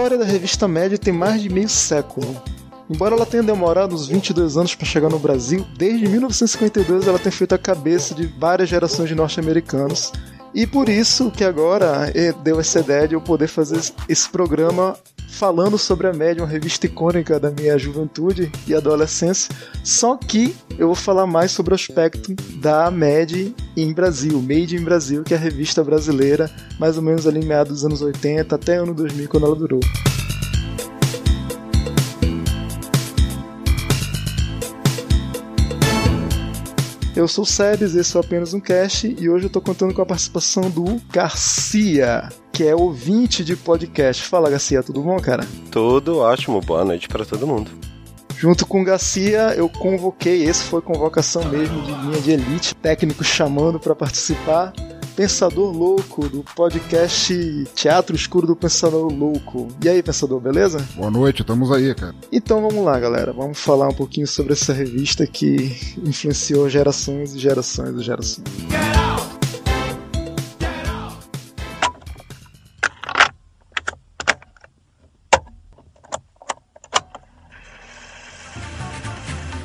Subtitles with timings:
[0.00, 2.42] história da revista Média tem mais de meio século.
[2.88, 7.30] Embora ela tenha demorado uns 22 anos para chegar no Brasil, desde 1952 ela tem
[7.30, 10.10] feito a cabeça de várias gerações de norte-americanos.
[10.54, 14.96] E por isso que agora eh, deu essa ideia de eu poder fazer esse programa
[15.30, 19.54] falando sobre a Média, uma revista icônica da minha juventude e adolescência.
[19.84, 23.32] Só que eu vou falar mais sobre o aspecto da Mad
[23.76, 27.46] em Brasil, Made in Brasil, que é a revista brasileira, mais ou menos ali em
[27.46, 29.80] meados dos anos 80 até ano 2000, quando ela durou.
[37.20, 40.00] Eu sou o Sebes, esse é apenas um cast e hoje eu tô contando com
[40.00, 44.22] a participação do Garcia, que é ouvinte de podcast.
[44.22, 45.46] Fala, Garcia, tudo bom, cara?
[45.70, 47.70] Tudo ótimo, boa noite para todo mundo.
[48.38, 53.22] Junto com o Garcia, eu convoquei, esse foi convocação mesmo de linha de elite, técnico
[53.22, 54.72] chamando para participar.
[55.16, 59.68] Pensador Louco, do podcast Teatro Escuro do Pensador Louco.
[59.82, 60.86] E aí, Pensador, beleza?
[60.94, 62.14] Boa noite, estamos aí, cara.
[62.32, 63.32] Então vamos lá, galera.
[63.32, 68.44] Vamos falar um pouquinho sobre essa revista que influenciou gerações e gerações e gerações.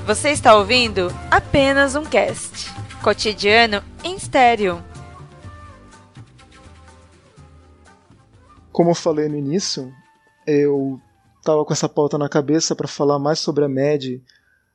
[0.06, 2.72] Você está ouvindo apenas um cast.
[3.02, 4.84] Cotidiano em estéreo.
[8.76, 9.90] Como eu falei no início,
[10.46, 11.00] eu
[11.42, 14.22] tava com essa pauta na cabeça para falar mais sobre a MED,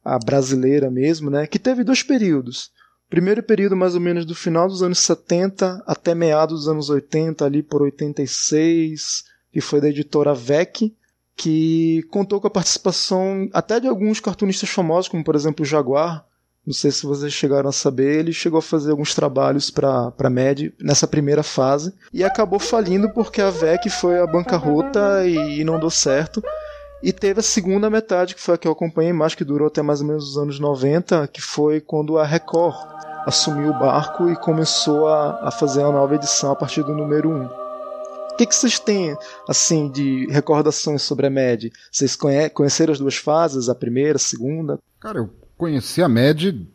[0.02, 1.46] a brasileira mesmo, né?
[1.46, 2.72] Que teve dois períodos.
[3.10, 7.44] Primeiro período mais ou menos do final dos anos 70 até meados dos anos 80,
[7.44, 10.96] ali por 86, que foi da editora VEC,
[11.36, 16.24] que contou com a participação até de alguns cartunistas famosos, como por exemplo o Jaguar.
[16.70, 20.31] Não sei se vocês chegaram a saber, ele chegou a fazer alguns trabalhos para a
[20.31, 25.64] MED nessa primeira fase e acabou falindo porque a VEC foi a bancarrota e, e
[25.64, 26.41] não deu certo.
[27.03, 29.83] E teve a segunda metade, que foi a que eu acompanhei mais, que durou até
[29.83, 32.77] mais ou menos os anos 90, que foi quando a Record
[33.27, 37.31] assumiu o barco e começou a, a fazer a nova edição a partir do número
[37.31, 37.47] 1.
[37.47, 39.17] O que, que vocês têm
[39.48, 41.73] assim de recordações sobre a MED?
[41.91, 44.79] Vocês conhe conheceram as duas fases, a primeira, a segunda?
[45.01, 46.66] Cara, eu conheci a MED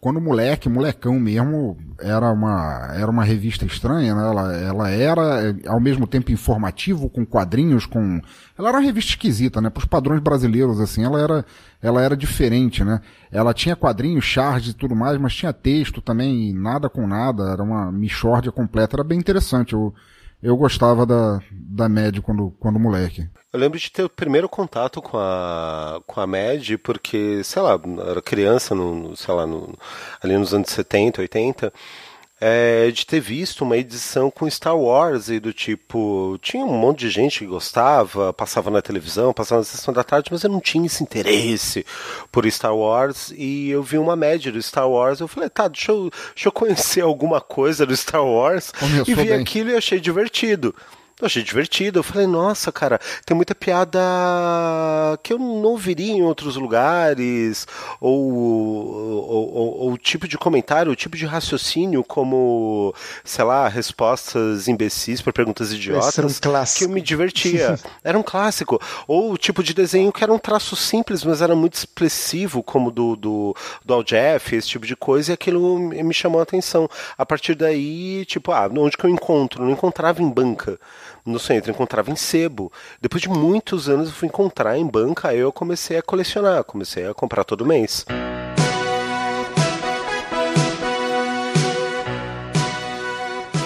[0.00, 4.22] quando moleque, molecão mesmo, era uma, era uma revista estranha, né?
[4.22, 8.18] Ela, ela era, ao mesmo tempo, informativo, com quadrinhos, com...
[8.58, 9.68] Ela era uma revista esquisita, né?
[9.68, 11.44] Para os padrões brasileiros, assim, ela era,
[11.82, 13.02] ela era diferente, né?
[13.30, 17.62] Ela tinha quadrinhos, charges e tudo mais, mas tinha texto também, nada com nada, era
[17.62, 19.74] uma mixórdia completa, era bem interessante.
[19.74, 19.92] Eu,
[20.42, 23.28] eu gostava da, da MED quando, quando moleque.
[23.52, 27.78] Eu lembro de ter o primeiro contato com a, com a MED, porque, sei lá,
[28.08, 29.76] era criança, no, sei lá, no,
[30.22, 31.72] ali nos anos 70, 80,
[32.40, 36.38] é, de ter visto uma edição com Star Wars e do tipo.
[36.40, 40.30] Tinha um monte de gente que gostava, passava na televisão, passava na sessão da tarde,
[40.32, 41.84] mas eu não tinha esse interesse
[42.32, 43.30] por Star Wars.
[43.36, 45.20] E eu vi uma média do Star Wars.
[45.20, 48.72] Eu falei, tá, deixa eu, deixa eu conhecer alguma coisa do Star Wars.
[48.72, 49.34] Começou e vi bem.
[49.34, 50.74] aquilo e achei divertido.
[51.20, 52.00] Eu achei divertido.
[52.00, 53.98] Eu falei, nossa, cara, tem muita piada
[55.22, 57.66] que eu não ouviria em outros lugares,
[58.00, 62.94] ou, ou, ou, ou o tipo de comentário, o tipo de raciocínio, como,
[63.24, 66.78] sei lá, respostas imbecis para perguntas idiotas, era um clássico.
[66.78, 67.78] que eu me divertia.
[68.04, 68.80] era um clássico.
[69.06, 72.90] Ou o tipo de desenho que era um traço simples, mas era muito expressivo, como
[72.90, 76.42] do, do, do Al Jeff, esse tipo de coisa, e aquilo me me chamou a
[76.42, 76.90] atenção.
[77.16, 79.64] A partir daí, tipo, ah, onde que eu encontro?
[79.64, 80.78] Não encontrava em banca
[81.24, 82.72] no centro, eu encontrava em sebo.
[83.00, 87.06] Depois de muitos anos eu fui encontrar em banca, aí eu comecei a colecionar, comecei
[87.06, 88.04] a comprar todo mês.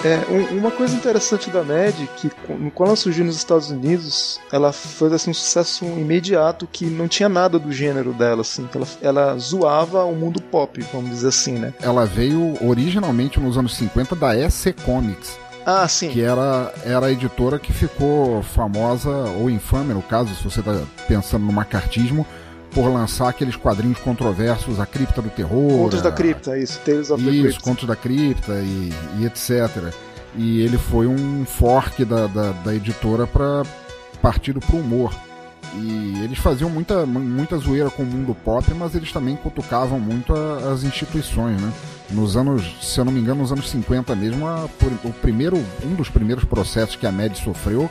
[0.05, 4.39] É, um- uma coisa interessante da MED, que qu- quando ela surgiu nos Estados Unidos,
[4.53, 8.77] ela fez assim, um sucesso imediato que não tinha nada do gênero dela, assim, que
[8.77, 11.73] ela, ela zoava o mundo pop, vamos dizer assim, né?
[11.81, 16.11] Ela veio originalmente nos anos 50 da EC Comics, Ah, sim.
[16.11, 20.79] que era, era a editora que ficou famosa, ou infame no caso, se você está
[21.09, 22.27] pensando no macartismo,
[22.73, 25.79] por lançar aqueles quadrinhos controversos, a Cripta do Terror.
[25.85, 27.61] Contos da Cripta, isso, Tales of the Isso.
[27.61, 29.93] Contos da Cripta e, e etc.
[30.37, 33.63] E ele foi um fork da, da, da editora para
[34.21, 35.15] partido pro humor.
[35.77, 40.35] E eles faziam muita, muita zoeira com o mundo pop, mas eles também cutucavam muito
[40.35, 41.73] a- as instituições, né?
[42.11, 44.69] Nos anos, se eu não me engano, nos anos 50 mesmo, a-
[45.05, 47.91] o primeiro, um dos primeiros processos que a MED sofreu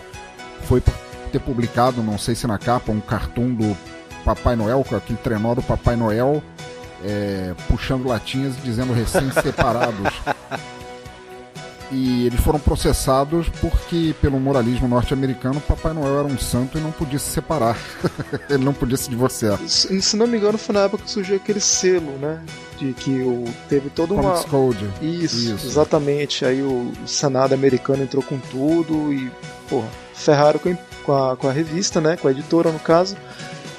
[0.63, 0.94] foi por
[1.31, 3.77] ter publicado, não sei se na capa, um cartoon do
[4.24, 6.42] Papai Noel, com aquele trenó do Papai Noel,
[7.04, 10.13] é, puxando latinhas e dizendo recém-separados.
[11.94, 16.92] e eles foram processados porque, pelo moralismo norte-americano, Papai Noel era um santo e não
[16.92, 17.78] podia se separar.
[18.50, 19.60] Ele não podia se divorciar.
[19.68, 22.42] Se, se não me engano, foi na época que surgiu aquele selo, né?
[22.80, 24.44] De que o, teve todo uma.
[24.44, 24.90] Code.
[25.01, 26.44] Isso, Isso, exatamente.
[26.44, 29.31] Aí o Senado americano entrou com tudo e,
[29.69, 30.60] porra, ferraram
[31.04, 32.18] com a, com a revista, né?
[32.18, 33.16] Com a editora, no caso.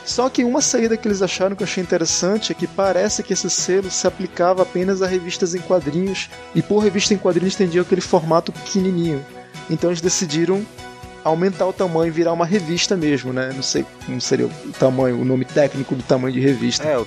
[0.05, 3.33] Só que uma saída que eles acharam que eu achei interessante é que parece que
[3.33, 7.83] esse selo se aplicava apenas a revistas em quadrinhos, e por revista em quadrinhos entendiam
[7.83, 9.25] aquele formato pequenininho.
[9.71, 10.65] Então eles decidiram
[11.25, 13.51] aumentar o tamanho e virar uma revista mesmo, né?
[13.55, 16.85] Não sei como seria o tamanho, o nome técnico do tamanho de revista.
[16.85, 17.07] É, o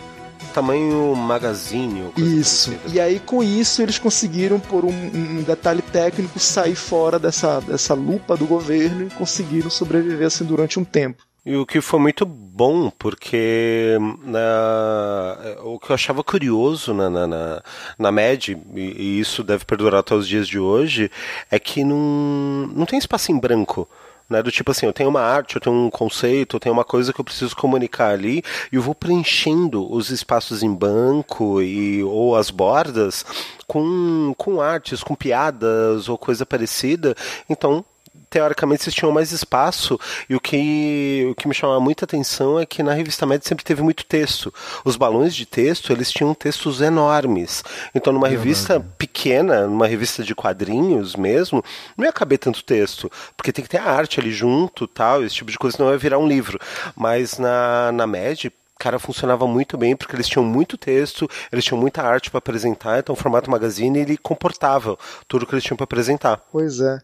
[0.55, 2.11] tamanho magazine.
[2.17, 2.71] Isso.
[2.71, 2.95] Parecida.
[2.95, 7.93] E aí com isso eles conseguiram, por um, um, detalhe técnico, sair fora dessa, dessa
[7.93, 11.23] lupa do governo e conseguiram sobreviver assim durante um tempo.
[11.47, 17.25] E o que foi muito bom, porque na, o que eu achava curioso na, na,
[17.25, 17.63] na,
[17.97, 21.09] na MED, e, e, isso deve perdurar até os dias de hoje,
[21.49, 23.87] é que não, não tem espaço em branco.
[24.29, 26.83] Né, do tipo assim, eu tenho uma arte, eu tenho um conceito, eu tenho uma
[26.83, 32.03] coisa que eu preciso comunicar ali, e eu vou preenchendo os espaços em banco e,
[32.03, 33.25] ou as bordas
[33.65, 37.15] com, com artes, com piadas ou coisa parecida.
[37.49, 37.85] Então,
[38.29, 42.65] teoricamente vocês tinham mais espaço e o que, o que me chamava muita atenção é
[42.65, 44.53] que na revista Média sempre teve muito texto.
[44.83, 47.63] Os balões de texto, eles tinham textos enormes.
[47.93, 51.63] Então numa revista pequena, numa revista de quadrinhos mesmo,
[51.97, 55.35] não ia caber tanto texto, porque tem que ter a arte ali junto, tal, esse
[55.35, 56.59] tipo de coisa, não ia virar um livro.
[56.95, 61.79] Mas na, na Média, cara, funcionava muito bem porque eles tinham muito texto, eles tinham
[61.79, 64.97] muita arte para apresentar, então o formato magazine ele comportava
[65.27, 66.41] tudo que eles tinham para apresentar.
[66.51, 66.99] Pois é.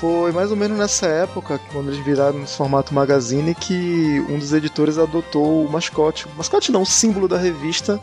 [0.00, 4.52] Foi mais ou menos nessa época, quando eles viraram nesse formato magazine, que um dos
[4.52, 6.26] editores adotou o mascote.
[6.26, 7.98] O mascote não, o símbolo da revista,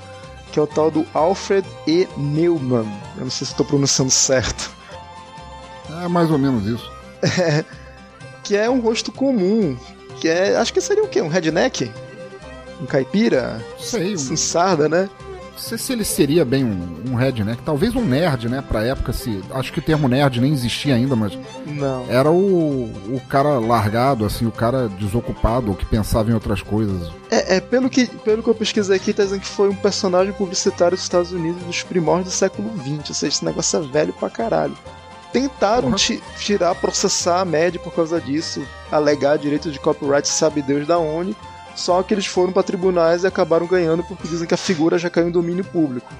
[0.51, 2.07] que é o tal do Alfred E.
[2.17, 2.87] Neumann.
[3.17, 4.71] Eu não sei se estou pronunciando certo.
[6.03, 6.91] É mais ou menos isso.
[7.23, 7.63] É,
[8.43, 9.77] que é um rosto comum.
[10.19, 10.57] Que é.
[10.57, 11.21] Acho que seria o quê?
[11.21, 11.89] Um redneck?
[12.81, 13.63] Um caipira?
[13.79, 14.13] Sei.
[14.13, 15.09] Um sarda, né?
[15.53, 19.13] Não sei se ele seria bem um, um redneck, talvez um nerd, né, pra época,
[19.13, 19.39] se.
[19.51, 21.37] Acho que o termo nerd nem existia ainda, mas.
[21.65, 22.05] Não.
[22.09, 27.11] Era o, o cara largado, assim, o cara desocupado, que pensava em outras coisas.
[27.29, 30.33] É, é, pelo, que, pelo que eu pesquisei aqui, tá dizendo que foi um personagem
[30.33, 34.13] publicitário dos Estados Unidos dos primórdios do século XX, ou seja, esse negócio é velho
[34.13, 34.75] pra caralho.
[35.31, 35.95] Tentaram uhum.
[36.37, 41.35] tirar, processar a média por causa disso, alegar direito de copyright, sabe Deus da onde
[41.75, 45.09] só que eles foram para tribunais e acabaram ganhando porque dizem que a figura já
[45.09, 46.11] caiu em domínio público.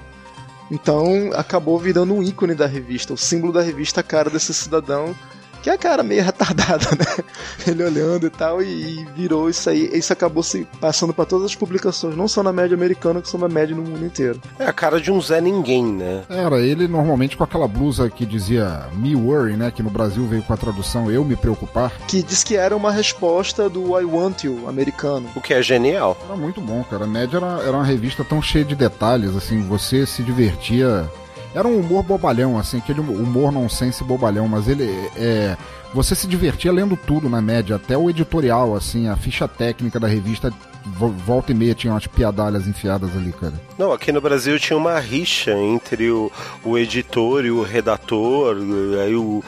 [0.72, 5.16] Então acabou virando um ícone da revista, o símbolo da revista, a cara desse cidadão
[5.64, 7.24] que é a cara meio retardada, né?
[7.66, 8.66] Ele olhando e tal, e,
[9.00, 9.90] e virou isso aí.
[9.94, 13.40] Isso acabou se passando para todas as publicações, não só na média americana, que são
[13.40, 14.42] na média no mundo inteiro.
[14.60, 16.24] É a cara de um Zé Ninguém, né?
[16.30, 19.72] Era ele normalmente com aquela blusa que dizia Me Worry, né?
[19.72, 21.94] Que no Brasil veio com a tradução Eu Me Preocupar.
[22.08, 25.30] Que diz que era uma resposta do I Want You americano.
[25.34, 26.18] O que é genial.
[26.26, 27.06] Era muito bom, cara.
[27.06, 31.10] A média era, era uma revista tão cheia de detalhes, assim, você se divertia
[31.54, 34.86] era um humor bobalhão, assim, aquele humor nonsense bobalhão, mas ele
[35.16, 35.56] é.
[35.94, 40.08] Você se divertia lendo tudo na média, até o editorial, assim, a ficha técnica da
[40.08, 40.52] revista
[40.86, 43.54] volta e meia tinha umas piadalhas enfiadas ali, cara.
[43.78, 46.32] Não, aqui no Brasil tinha uma rixa entre o,
[46.64, 48.58] o editor e o redator.
[49.02, 49.44] Aí o,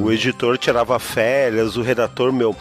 [0.00, 2.56] o editor tirava férias, o redator, meu,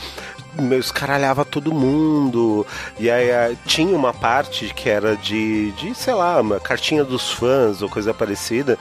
[0.62, 2.66] meu, escaralhava todo mundo.
[3.00, 7.82] E aí tinha uma parte que era de, de, sei lá, uma cartinha dos fãs
[7.82, 8.78] ou coisa parecida,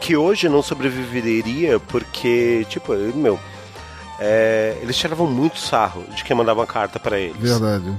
[0.00, 3.38] que hoje não sobreviveria porque, tipo, meu.
[4.22, 7.40] É, eles tiravam muito sarro de quem mandava uma carta para eles.
[7.40, 7.96] Verdade.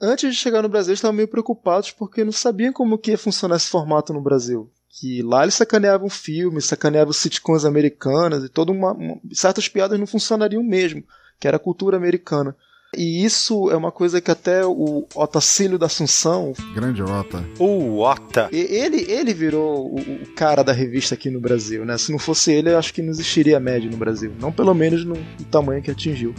[0.00, 3.18] Antes de chegar no Brasil, eles estavam meio preocupados porque não sabiam como que ia
[3.18, 8.72] funcionar esse formato no Brasil que lá eles sacaneavam filmes, sacaneavam sitcoms americanas e toda
[8.72, 11.04] uma, uma, certas piadas não funcionariam mesmo,
[11.38, 12.56] que era a cultura americana.
[12.96, 16.54] E isso é uma coisa que até o Otacílio da Assunção.
[16.74, 17.44] Grande Ota.
[17.58, 18.48] O Ota.
[18.50, 21.98] Ele, ele virou o, o, cara da revista aqui no Brasil, né?
[21.98, 24.32] Se não fosse ele, eu acho que não existiria a média no Brasil.
[24.40, 26.34] Não pelo menos no, no tamanho que atingiu.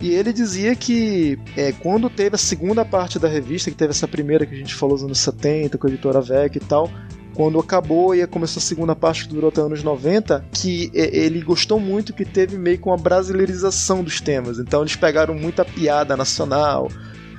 [0.00, 4.06] E ele dizia que é, quando teve a segunda parte da revista, que teve essa
[4.06, 6.90] primeira que a gente falou nos anos 70, com a editora VEC e tal,
[7.38, 11.78] quando acabou e começou a segunda parte que durou até anos 90, que ele gostou
[11.78, 14.58] muito que teve meio que uma brasileirização dos temas.
[14.58, 16.88] Então eles pegaram muita piada nacional,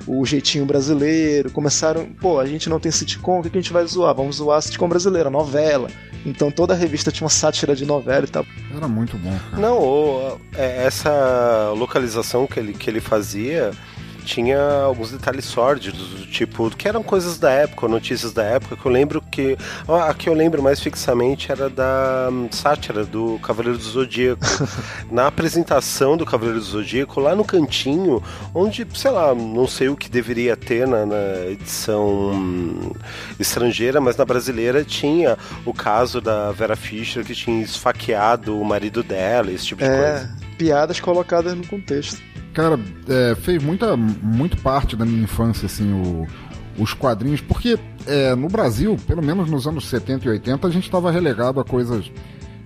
[0.06, 3.84] o jeitinho brasileiro, começaram, pô, a gente não tem sitcom, o que a gente vai
[3.84, 4.14] zoar?
[4.14, 5.90] Vamos zoar a sitcom brasileira, novela.
[6.24, 8.46] Então toda a revista tinha uma sátira de novela e tal.
[8.74, 9.38] Era muito bom.
[9.50, 9.60] Cara.
[9.60, 13.72] Não, é, essa localização que ele, que ele fazia
[14.20, 18.86] tinha alguns detalhes sórdidos, do tipo, que eram coisas da época, notícias da época, que
[18.86, 19.56] eu lembro que.
[19.88, 24.40] A que eu lembro mais fixamente era da um, sátira do Cavaleiro do Zodíaco.
[25.10, 28.22] Na apresentação do Cavaleiro do Zodíaco, lá no cantinho,
[28.54, 32.92] onde, sei lá, não sei o que deveria ter na, na edição um,
[33.38, 39.02] estrangeira, mas na brasileira tinha o caso da Vera Fischer que tinha esfaqueado o marido
[39.02, 40.36] dela, esse tipo de é, coisa.
[40.58, 42.20] Piadas colocadas no contexto.
[42.52, 42.78] Cara,
[43.08, 46.26] é, fez muita, muito parte da minha infância, assim, o,
[46.82, 50.84] os quadrinhos, porque é, no Brasil, pelo menos nos anos 70 e 80, a gente
[50.84, 52.10] estava relegado a coisas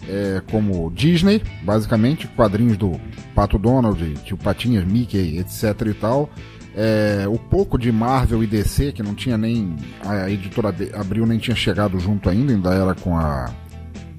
[0.08, 3.00] é, como Disney, basicamente, quadrinhos do
[3.34, 6.30] Pato Donald, Tio Patinhas, Mickey, etc e tal.
[6.76, 9.76] É, o pouco de Marvel e DC, que não tinha nem.
[10.04, 13.48] A editora Abril nem tinha chegado junto ainda, ainda era com a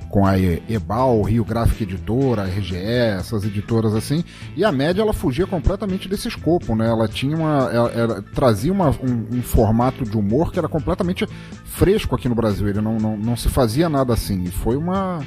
[0.09, 4.23] com a Ebal, Rio Graphic Editora, a RGE, essas editoras assim,
[4.55, 6.87] e a média ela fugia completamente desse escopo, né?
[6.87, 7.69] Ela tinha uma.
[7.71, 11.27] Ela, ela trazia uma, um, um, formato de humor que era completamente
[11.65, 12.67] fresco aqui no Brasil.
[12.67, 14.43] Ele não, não, não se fazia nada assim.
[14.43, 15.19] E foi uma.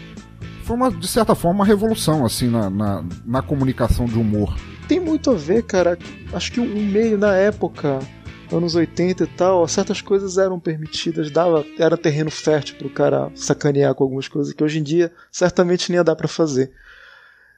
[0.63, 4.55] Foi uma, de certa forma, uma revolução, assim, na, na, na comunicação de humor.
[4.87, 5.99] Tem muito a ver, cara.
[6.33, 8.01] Acho que o meio na época
[8.57, 13.95] anos 80 e tal, certas coisas eram permitidas, dava, era terreno fértil pro cara sacanear
[13.95, 16.73] com algumas coisas que hoje em dia certamente nem ia dar para fazer.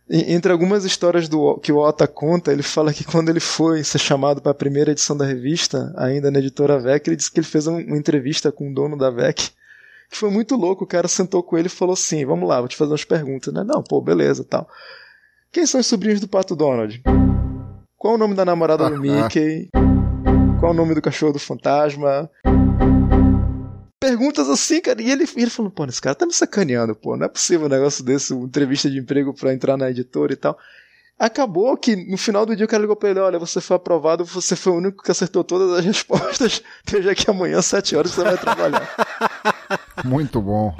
[0.08, 3.84] E, entre algumas histórias do, que o Ota conta, ele fala que quando ele foi
[3.84, 7.38] ser chamado para a primeira edição da revista, ainda na editora VEC, ele disse que
[7.38, 9.50] ele fez uma entrevista com o dono da VEC,
[10.10, 10.82] que foi muito louco.
[10.82, 13.54] O cara sentou com ele e falou assim: Vamos lá, vou te fazer umas perguntas,
[13.54, 13.62] né?
[13.62, 14.68] Não, pô, beleza tal.
[15.52, 17.00] Quem são os sobrinhos do Pato Donald?
[17.96, 19.68] Qual o nome da namorada do Mickey?
[20.60, 22.30] Qual o nome do cachorro do fantasma?
[23.98, 25.00] Perguntas assim, cara.
[25.00, 27.16] E ele, ele falou, pô, esse cara tá me sacaneando, pô.
[27.16, 30.36] Não é possível um negócio desse, uma entrevista de emprego para entrar na editora e
[30.36, 30.58] tal.
[31.18, 34.22] Acabou que no final do dia o cara ligou pra ele: Olha, você foi aprovado,
[34.22, 36.62] você foi o único que acertou todas as respostas.
[36.84, 38.86] Esteja aqui amanhã, às 7 horas, você vai trabalhar.
[40.04, 40.76] Muito bom.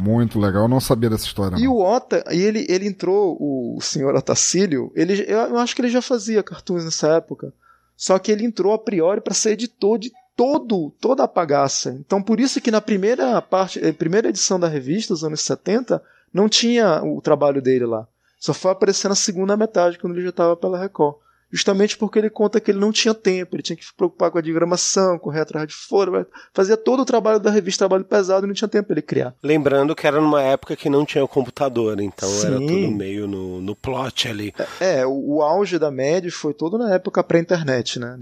[0.00, 1.56] Muito legal, eu não sabia dessa história.
[1.56, 1.72] E não.
[1.72, 5.88] o Ota, e ele, ele entrou, o senhor Otacílio, ele, eu, eu acho que ele
[5.88, 7.52] já fazia cartoons nessa época.
[7.98, 11.90] Só que ele entrou a priori para ser editor de todo toda a bagaça.
[11.98, 16.00] Então por isso que na primeira parte, eh, primeira edição da revista, dos anos 70,
[16.32, 18.06] não tinha o trabalho dele lá.
[18.38, 21.16] Só foi aparecer na segunda metade, quando ele já estava pela Record
[21.50, 24.38] justamente porque ele conta que ele não tinha tempo, ele tinha que se preocupar com
[24.38, 28.48] a diagramação, correr atrás de folha, fazia todo o trabalho da revista, trabalho pesado, e
[28.48, 29.34] não tinha tempo para ele criar.
[29.42, 32.46] Lembrando que era numa época que não tinha computador, então Sim.
[32.46, 34.54] era tudo meio no, no plot ali.
[34.80, 38.18] É, é o, o, auge da MED foi todo na época pré-internet, né?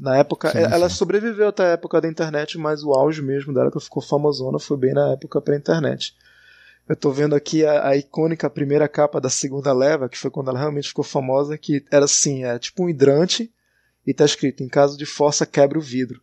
[0.00, 0.94] Na época, sim, ela sim.
[0.94, 4.76] sobreviveu até a época da internet, mas o auge mesmo dela, que ficou famosona, foi
[4.76, 6.14] bem na época pré-internet.
[6.88, 10.48] Eu tô vendo aqui a, a, icônica primeira capa da segunda leva, que foi quando
[10.48, 13.50] ela realmente ficou famosa, que era assim, é tipo um hidrante
[14.06, 16.20] e tá escrito, em caso de força quebra o vidro.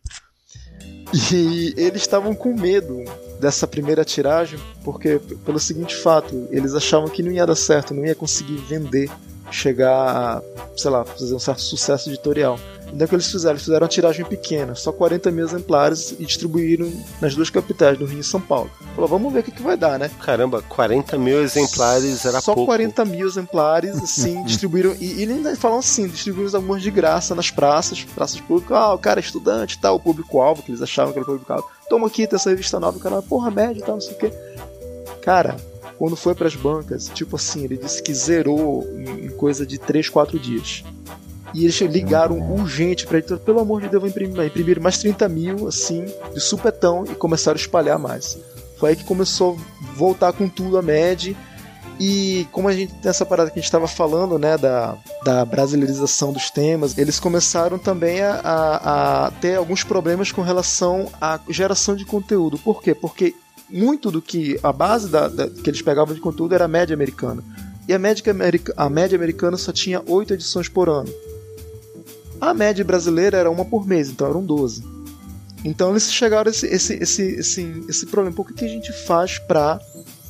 [1.32, 3.04] E eles estavam com medo
[3.40, 8.04] dessa primeira tiragem, porque pelo seguinte fato, eles achavam que não ia dar certo, não
[8.04, 9.08] ia conseguir vender,
[9.52, 10.42] chegar a,
[10.76, 12.58] sei lá, fazer um certo sucesso editorial.
[12.92, 13.54] Então o que eles fizeram?
[13.54, 16.90] Eles fizeram uma tiragem pequena, só 40 mil exemplares e distribuíram
[17.20, 18.70] nas duas capitais, no Rio e São Paulo.
[18.94, 20.10] Falou, vamos ver o que, que vai dar, né?
[20.20, 22.70] Caramba, 40 mil exemplares era só pouco.
[22.72, 24.94] Só 40 mil exemplares, assim, distribuíram.
[25.00, 28.76] E, e ainda falam assim, distribuíram algumas de graça nas praças, praças públicas.
[28.76, 31.68] Ah, o cara é estudante, tal, tá, o público-alvo, que eles achavam que era público-alvo.
[31.88, 34.18] Toma aqui, tem essa revista nova, o cara, porra, média e tal, não sei o
[34.18, 34.32] quê.
[35.22, 35.56] Cara,
[35.98, 40.08] quando foi para as bancas, tipo assim, ele disse que zerou em coisa de 3,
[40.08, 40.84] 4 dias.
[41.54, 45.28] E eles ligaram urgente pra editora, pelo amor de Deus, vou imprimir, imprimir mais 30
[45.28, 48.38] mil, assim, de supetão, e começaram a espalhar mais.
[48.78, 51.36] Foi aí que começou a voltar com tudo a MED.
[51.98, 55.44] E como a gente tem essa parada que a gente estava falando, né, da, da
[55.46, 61.40] brasileirização dos temas, eles começaram também a, a, a, ter alguns problemas com relação à
[61.48, 62.58] geração de conteúdo.
[62.58, 62.94] Por quê?
[62.94, 63.34] Porque
[63.70, 66.92] muito do que a base da, da que eles pegavam de conteúdo era a média
[66.92, 67.42] americana.
[67.88, 68.22] E a média,
[68.76, 71.10] a média americana só tinha oito edições por ano.
[72.40, 74.84] A média brasileira era uma por mês, então eram 12.
[75.64, 78.36] Então eles chegaram a esse, esse, esse, esse, esse problema.
[78.36, 79.80] Por que, que a gente faz pra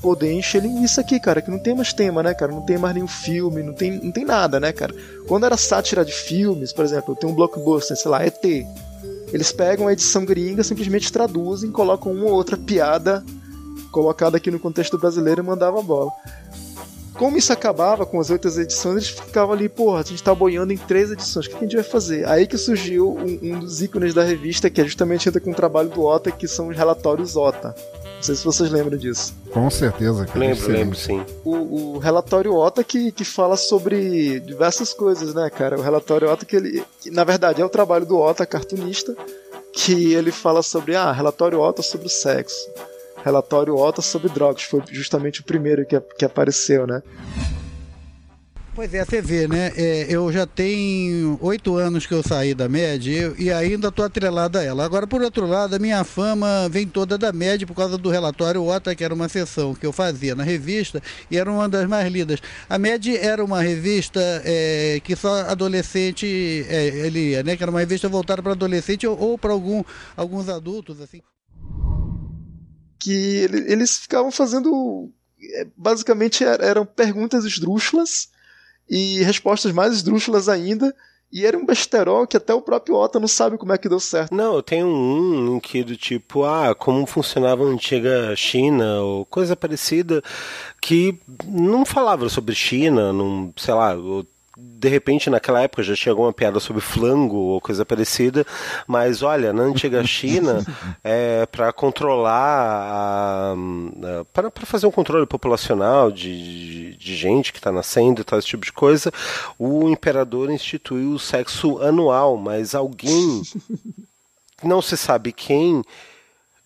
[0.00, 1.42] poder encher linguiça aqui, cara?
[1.42, 2.52] Que não tem mais tema, né, cara?
[2.52, 4.94] Não tem mais nenhum filme, não tem, não tem nada, né, cara?
[5.26, 8.44] Quando era sátira de filmes, por exemplo, tem um blockbuster, sei lá, ET.
[9.32, 13.24] Eles pegam a edição gringa, simplesmente traduzem, colocam uma ou outra piada
[13.90, 16.12] colocada aqui no contexto brasileiro e mandava bola
[17.16, 20.72] como isso acabava com as outras edições, eles ficavam ali, porra, a gente tá boiando
[20.72, 22.26] em três edições, o que a gente vai fazer?
[22.28, 25.54] Aí que surgiu um, um dos ícones da revista, que é justamente entra com o
[25.54, 27.74] trabalho do OTA, que são os relatórios OTA.
[28.16, 29.34] Não sei se vocês lembram disso.
[29.52, 30.38] Com certeza, cara.
[30.38, 31.24] Lembro, lembro, sim.
[31.44, 35.78] O, o relatório OTA que, que fala sobre diversas coisas, né, cara?
[35.78, 36.84] O relatório OTA que ele.
[37.00, 39.14] Que, na verdade, é o trabalho do OTA, cartunista,
[39.72, 40.96] que ele fala sobre.
[40.96, 42.56] Ah, relatório OTA sobre o sexo.
[43.26, 44.62] Relatório OTA sobre drogas.
[44.62, 47.02] Foi justamente o primeiro que, que apareceu, né?
[48.72, 49.72] Pois é, você vê, né?
[49.74, 54.58] É, eu já tenho oito anos que eu saí da MED e ainda estou atrelado
[54.58, 54.84] a ela.
[54.84, 58.62] Agora, por outro lado, a minha fama vem toda da MED por causa do relatório
[58.62, 62.12] OTA, que era uma sessão que eu fazia na revista e era uma das mais
[62.12, 62.40] lidas.
[62.68, 67.56] A MED era uma revista é, que só adolescente é, lia, né?
[67.56, 69.82] Que era uma revista voltada para adolescente ou, ou para algum,
[70.16, 71.22] alguns adultos, assim.
[72.98, 75.10] Que eles ficavam fazendo.
[75.54, 78.30] É, basicamente eram perguntas esdrúxulas
[78.88, 80.94] e respostas mais esdrúxulas ainda.
[81.32, 83.98] E era um besterol que até o próprio Otto não sabe como é que deu
[83.98, 84.34] certo.
[84.34, 90.22] Não, tenho um que do tipo, ah, como funcionava a antiga China ou coisa parecida,
[90.80, 93.94] que não falava sobre China, não, sei lá,
[94.56, 98.46] de repente naquela época já tinha alguma piada sobre flango ou coisa parecida,
[98.86, 100.64] mas olha, na antiga China,
[101.04, 103.54] é, para controlar,
[104.32, 108.48] para fazer um controle populacional de, de, de gente que está nascendo e tal, esse
[108.48, 109.12] tipo de coisa,
[109.58, 113.42] o imperador instituiu o sexo anual, mas alguém,
[114.64, 115.84] não se sabe quem,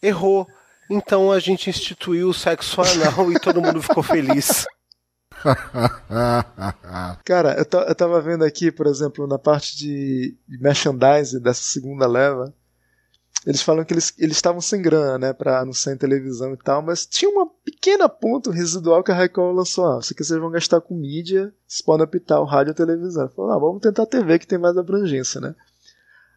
[0.01, 0.47] errou.
[0.89, 4.65] Então a gente instituiu o sexo anal e todo mundo ficou feliz.
[7.25, 12.55] Cara, eu, eu tava vendo aqui, por exemplo, na parte de merchandising dessa segunda leva,
[13.47, 17.07] eles falam que eles estavam sem grana, né, pra anunciar em televisão e tal, mas
[17.07, 19.87] tinha uma pequena ponto residual que a Record lançou.
[19.87, 23.31] Ah, isso aqui vocês vão gastar com mídia, vocês podem apitar o rádio e televisão.
[23.31, 25.55] Falaram, ah, vamos tentar a TV que tem mais abrangência, né.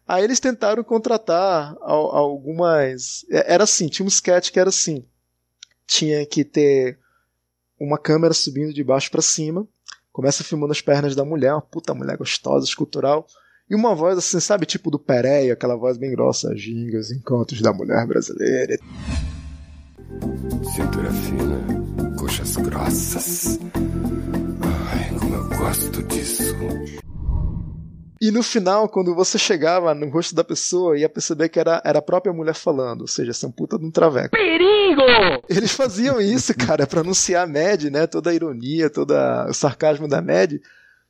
[0.06, 3.24] Aí eles tentaram contratar algumas.
[3.30, 5.04] É, era assim, tinha um sketch que era assim.
[5.86, 6.98] Tinha que ter
[7.78, 9.66] uma câmera subindo de baixo para cima,
[10.12, 13.26] começa filmando as pernas da mulher, uma puta mulher gostosa, escultural,
[13.68, 17.72] e uma voz assim, sabe, tipo do Pereia, aquela voz bem grossa, gingas, encantos da
[17.72, 18.78] mulher brasileira.
[20.74, 23.58] Cintura fina, coxas grossas.
[24.90, 27.03] Ai, como eu gosto disso.
[28.24, 31.98] E no final, quando você chegava no rosto da pessoa, ia perceber que era, era
[31.98, 34.30] a própria mulher falando, ou seja, essa puta de um traveco.
[34.30, 35.02] Perigo!
[35.46, 38.06] Eles faziam isso, cara, para anunciar a Mad, né?
[38.06, 40.54] Toda a ironia, todo o sarcasmo da Mad.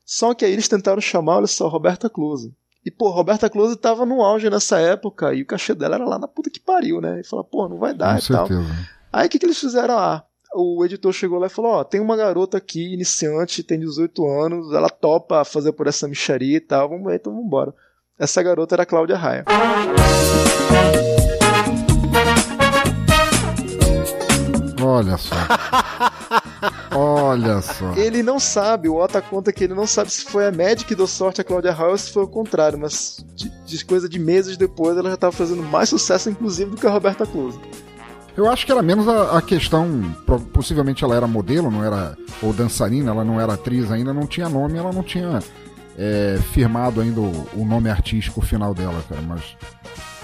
[0.04, 2.52] Só que aí eles tentaram chamar, olha só, Roberta Close.
[2.84, 6.18] E, pô, Roberta Close tava no auge nessa época, e o cachê dela era lá
[6.18, 7.20] na puta que pariu, né?
[7.20, 8.60] E falou, pô, não vai dar Com e certeza.
[8.60, 8.86] tal.
[9.12, 9.96] Aí o que, que eles fizeram?
[9.96, 10.24] Ah,
[10.54, 14.26] o editor chegou lá e falou: Ó, oh, tem uma garota aqui, iniciante, tem 18
[14.26, 17.74] anos, ela topa fazer por essa micharia e tal, vamos ver, então vamos embora.
[18.18, 19.44] Essa garota era a Cláudia Raia.
[24.80, 25.34] Olha só.
[26.94, 27.94] Olha só.
[27.96, 30.94] Ele não sabe, o Ota conta que ele não sabe se foi a Mad que
[30.94, 34.18] deu sorte a Claudia Raia ou se foi o contrário, mas de, de coisa de
[34.18, 37.58] meses depois ela já estava fazendo mais sucesso, inclusive, do que a Roberta Close.
[38.36, 40.14] Eu acho que era menos a, a, questão.
[40.52, 42.16] Possivelmente ela era modelo, não era.
[42.42, 45.38] Ou dançarina, ela não era atriz ainda, não tinha nome, ela não tinha
[45.96, 49.22] é, firmado ainda o, o, nome artístico final dela, cara.
[49.22, 49.56] Mas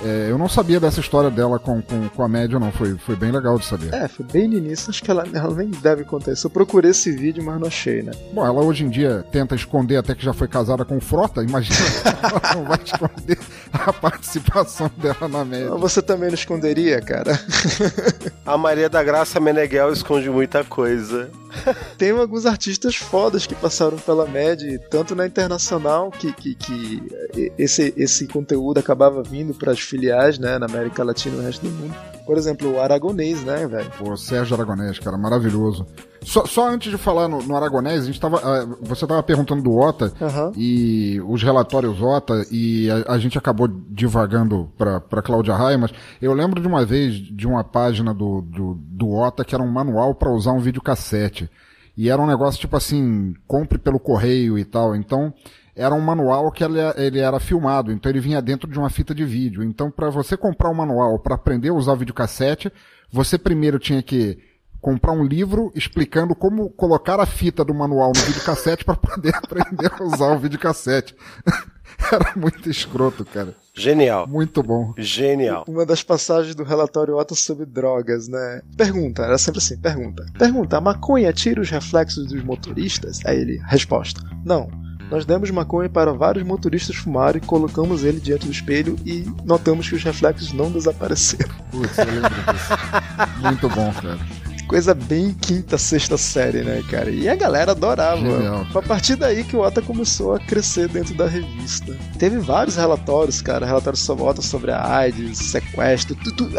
[0.05, 2.73] é, eu não sabia dessa história dela com, com, com, a média, não.
[2.73, 3.93] Foi, foi bem legal de saber.
[3.93, 4.91] É, foi bem no início.
[4.91, 6.47] Acho que ela, ela nem deve contar isso.
[6.47, 8.13] Eu procurei esse vídeo, mas não achei, né?
[8.33, 11.43] Bom, ela hoje em dia tenta esconder até que já foi casada com Frota.
[11.43, 11.77] Imagina,
[12.23, 13.39] ela não vai esconder
[13.73, 15.71] a participação dela na média.
[15.77, 17.39] Você também não esconderia, cara?
[18.47, 21.31] a Maria da Graça Meneghel esconde muita coisa.
[21.99, 27.93] Tem alguns artistas fodas que passaram pela MED, tanto na internacional, que, que, que esse,
[27.97, 31.71] esse conteúdo acabava vindo para as filiais, né, na América Latina e no resto do
[31.71, 31.95] mundo.
[32.25, 33.91] Por exemplo, o Aragonês, né, velho?
[33.99, 35.85] Pô, Sérgio Aragonês, cara, maravilhoso.
[36.23, 39.63] Só, só antes de falar no, no Aragonés, a gente tava, uh, você estava perguntando
[39.63, 40.53] do OTA uhum.
[40.57, 45.91] e os relatórios OTA e a, a gente acabou divagando para Cláudia Raia, mas
[46.23, 49.71] eu lembro de uma vez de uma página do, do, do OTA que era um
[49.71, 51.51] manual para usar um videocassete.
[51.97, 54.95] E era um negócio tipo assim, compre pelo correio e tal.
[54.95, 55.35] Então,
[55.75, 59.15] era um manual que ele, ele era filmado, então ele vinha dentro de uma fita
[59.15, 59.63] de vídeo.
[59.63, 62.73] Então, para você comprar um manual para aprender a usar o videocassete,
[63.11, 64.39] você primeiro tinha que
[64.81, 69.93] comprar um livro explicando como colocar a fita do manual no videocassete para poder aprender
[69.93, 71.15] a usar o videocassete.
[72.13, 73.55] Era muito escroto, cara.
[73.75, 74.27] Genial.
[74.27, 74.95] Muito bom.
[74.97, 75.65] Genial.
[75.69, 78.63] Uma das passagens do relatório Otto sobre drogas, né?
[78.77, 80.25] Pergunta, era sempre assim, pergunta.
[80.39, 83.21] Pergunta, a maconha tira os reflexos dos motoristas?
[83.25, 84.69] Aí ele, resposta, não.
[85.11, 89.97] Nós demos maconha para vários motoristas fumarem, colocamos ele diante do espelho e notamos que
[89.97, 91.53] os reflexos não desapareceram.
[91.71, 93.41] Putz, eu lembro disso.
[93.43, 94.19] Muito bom, cara.
[94.69, 97.11] Coisa bem quinta, sexta série, né, cara?
[97.11, 98.21] E a galera adorava.
[98.21, 98.65] Genial.
[98.67, 101.93] Foi a partir daí que o Ota começou a crescer dentro da revista.
[102.17, 103.67] Teve vários relatórios, cara.
[103.67, 106.57] Relatórios sobre Ota sobre a AIDS, sequestro, tudo.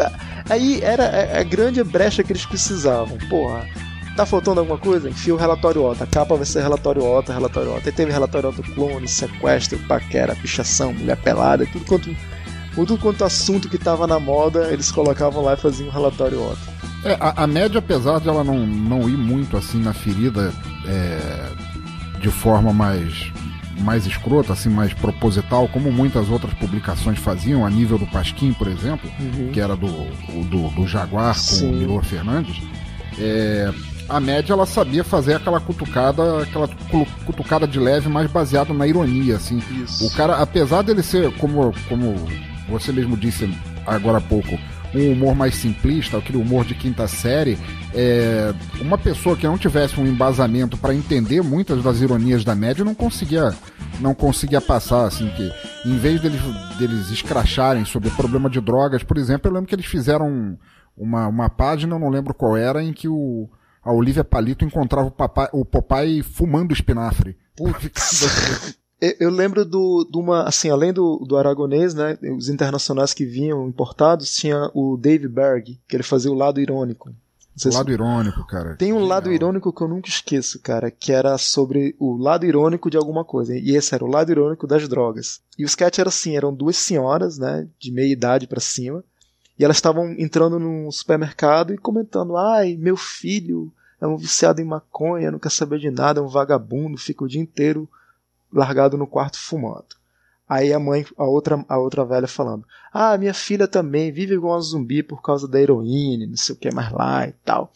[0.50, 3.16] Aí era a, a grande brecha que eles precisavam.
[3.30, 3.66] Porra,
[4.16, 5.08] Tá faltando alguma coisa?
[5.08, 6.04] Enfia o relatório OTA.
[6.04, 7.82] A capa vai ser relatório OTA, relatório OTA.
[7.86, 12.14] Aí teve relatório OTA clone, sequestro, paquera, pichação, mulher pelada, tudo quanto,
[12.74, 16.58] tudo quanto assunto que tava na moda, eles colocavam lá e faziam um relatório OTA.
[17.04, 20.52] É, a, a média, apesar de ela não, não ir muito assim na ferida
[20.86, 21.48] é,
[22.20, 23.32] de forma mais,
[23.80, 28.68] mais escrota, assim, mais proposital, como muitas outras publicações faziam, a nível do Pasquim, por
[28.68, 29.10] exemplo,
[29.54, 31.70] que era do, o- do, do Jaguar com Sim.
[31.70, 32.62] o Milor Fernandes,
[33.18, 33.72] é,
[34.08, 38.86] a média ela sabia fazer aquela cutucada, aquela cu- cutucada de leve, mais baseada na
[38.86, 39.62] ironia, assim.
[39.82, 40.06] Isso.
[40.06, 42.14] O cara, apesar dele ser, como, como
[42.68, 43.52] você mesmo disse
[43.86, 44.58] agora há pouco,
[44.94, 47.58] um humor mais simplista, aquele humor de quinta série,
[47.94, 52.84] é, uma pessoa que não tivesse um embasamento para entender muitas das ironias da média
[52.84, 53.54] não conseguia
[54.00, 55.52] não conseguia passar, assim, que
[55.88, 56.40] em vez deles,
[56.78, 60.58] deles escracharem sobre o problema de drogas, por exemplo, eu lembro que eles fizeram
[60.96, 63.48] uma, uma página, eu não lembro qual era, em que o,
[63.82, 67.36] a Olivia Palito encontrava o, papai, o Popeye fumando espinafre.
[67.56, 68.76] Putz,
[69.18, 73.66] Eu, lembro do, de uma, assim, além do, do aragonês, né, os internacionais que vinham
[73.66, 77.10] importados, tinha o Dave Berg, que ele fazia o lado irônico.
[77.10, 78.76] O se- lado irônico, cara.
[78.76, 82.88] Tem um lado irônico que eu nunca esqueço, cara, que era sobre o lado irônico
[82.88, 83.56] de alguma coisa.
[83.56, 85.40] E esse era o lado irônico das drogas.
[85.58, 89.02] E o sketch era assim, eram duas senhoras, né, de meia idade pra cima,
[89.62, 94.64] e elas estavam entrando num supermercado e comentando: "Ai, meu filho é um viciado em
[94.64, 97.88] maconha, não quer saber de nada, é um vagabundo, fica o dia inteiro
[98.52, 99.94] largado no quarto fumando".
[100.48, 104.56] Aí a mãe, a outra, a outra velha falando: Ah, minha filha também vive igual
[104.56, 107.72] uma zumbi por causa da heroína, não sei o que mais lá e tal.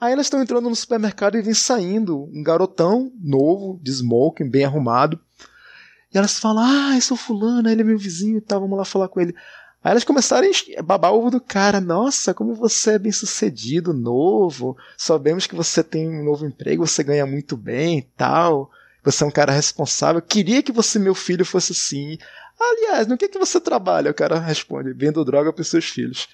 [0.00, 4.64] Aí elas estão entrando no supermercado e vem saindo um garotão novo, de smoking, bem
[4.64, 5.20] arrumado.
[6.12, 8.84] E elas falam: Ah, eu sou fulano, ele é meu vizinho e tal, vamos lá
[8.86, 9.34] falar com ele.
[9.82, 11.80] Aí elas começaram a babar o ovo do cara.
[11.80, 14.76] Nossa, como você é bem sucedido, novo.
[14.96, 18.70] Sabemos que você tem um novo emprego, você ganha muito bem e tal.
[19.04, 20.20] Você é um cara responsável.
[20.20, 22.18] Queria que você, meu filho, fosse assim.
[22.60, 24.10] Aliás, no que, que você trabalha?
[24.10, 26.28] O cara responde: vendo droga para seus filhos.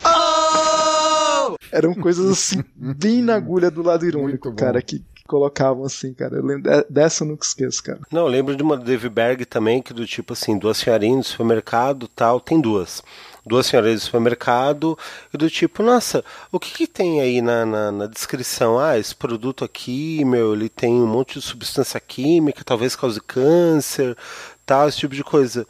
[1.70, 6.36] Eram coisas assim, bem na agulha do lado irônico, cara, que, que colocavam assim, cara.
[6.36, 8.00] Eu lembro, de- dessa eu nunca esqueço, cara.
[8.10, 11.16] Não, eu lembro de uma do Dave Berg também, que do tipo assim, duas senhorinhas
[11.18, 13.02] no supermercado tal, tem duas.
[13.46, 14.98] Duas senhorinhas no supermercado,
[15.32, 18.78] e do tipo, nossa, o que, que tem aí na, na, na descrição?
[18.78, 24.16] Ah, esse produto aqui, meu, ele tem um monte de substância química, talvez cause câncer,
[24.64, 25.66] tal, esse tipo de coisa.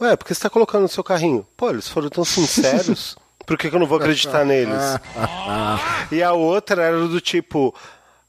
[0.00, 1.46] Ué, por que você tá colocando no seu carrinho?
[1.56, 4.82] Pô, eles foram tão sinceros, por que, que eu não vou acreditar neles?
[6.10, 7.74] E a outra era do tipo,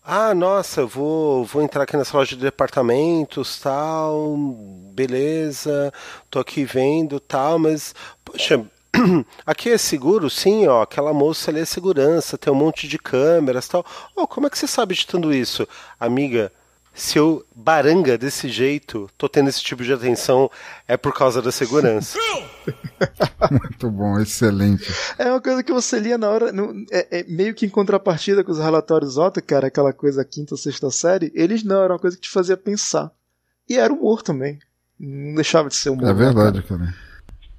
[0.03, 4.35] ah, nossa, eu vou, vou entrar aqui nessa loja de departamentos, tal,
[4.93, 5.93] beleza,
[6.31, 7.93] tô aqui vendo, tal, mas,
[8.25, 8.65] poxa,
[9.45, 10.29] aqui é seguro?
[10.29, 13.85] Sim, ó, aquela moça ali é segurança, tem um monte de câmeras, tal.
[14.15, 15.67] Oh, como é que você sabe de tudo isso?
[15.99, 16.51] Amiga,
[16.93, 20.49] se eu baranga desse jeito, tô tendo esse tipo de atenção,
[20.87, 22.17] é por causa da segurança.
[23.51, 24.91] Muito bom, excelente.
[25.17, 28.43] É uma coisa que você lia na hora, no- é, é meio que em contrapartida
[28.43, 32.17] com os relatórios Otto, cara, aquela coisa quinta, sexta série, eles não, era uma coisa
[32.17, 33.11] que te fazia pensar.
[33.67, 34.59] E era humor também.
[34.99, 36.05] Não deixava de ser humor.
[36.05, 36.93] É né, verdade, cara.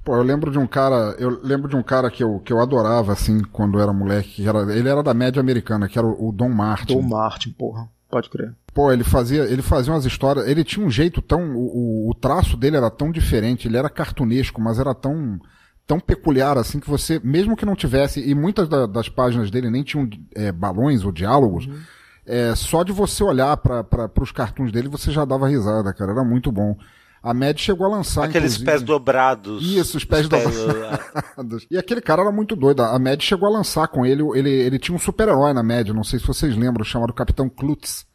[0.04, 2.60] Pô, eu lembro de um cara, eu lembro de um cara que eu, que eu
[2.60, 6.28] adorava, assim, quando era moleque, que era, ele era da média americana, que era o,
[6.28, 6.94] o Don Martin.
[6.94, 7.86] Tom Martin, porra.
[8.10, 8.54] Pode crer.
[8.74, 12.14] Pô, ele fazia, ele fazia umas histórias, ele tinha um jeito tão, o, o, o
[12.14, 15.38] traço dele era tão diferente, ele era cartunesco, mas era tão,
[15.86, 19.70] tão peculiar assim que você, mesmo que não tivesse, e muitas da- das páginas dele
[19.70, 21.68] nem tinham é, balões ou diálogos,
[22.26, 26.24] é, só de você olhar para os cartoons dele você já dava risada, cara, era
[26.24, 26.76] muito bom.
[27.22, 29.62] A Mad chegou a lançar Aqueles inclusive- pés dobrados.
[29.62, 31.66] Isso, os pés dobrados.
[31.70, 32.82] E aquele cara era muito doido.
[32.82, 34.22] A Mad chegou a lançar com ele.
[34.34, 38.06] Ele, ele tinha um super-herói na Mad, não sei se vocês lembram, chamado Capitão Klutz.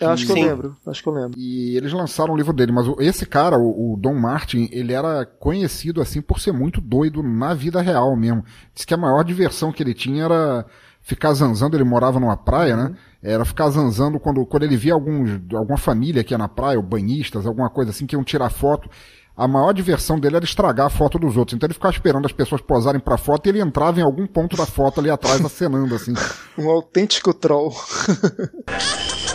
[0.00, 0.40] Eu acho que Sim.
[0.40, 0.76] eu lembro.
[0.86, 1.38] Acho que eu lembro.
[1.38, 5.24] E eles lançaram o livro dele, mas esse cara, o, o Don Martin, ele era
[5.24, 8.44] conhecido assim por ser muito doido na vida real mesmo.
[8.74, 10.66] Diz que a maior diversão que ele tinha era
[11.00, 12.96] ficar zanzando, ele morava numa praia, né?
[13.22, 16.84] Era ficar zanzando quando, quando ele via alguns, alguma família que ia na praia, ou
[16.84, 18.88] banhistas, alguma coisa assim, que iam tirar foto.
[19.36, 21.54] A maior diversão dele era estragar a foto dos outros.
[21.54, 24.56] Então ele ficava esperando as pessoas posarem pra foto e ele entrava em algum ponto
[24.56, 26.12] da foto ali atrás acenando, assim.
[26.58, 27.72] Um autêntico troll.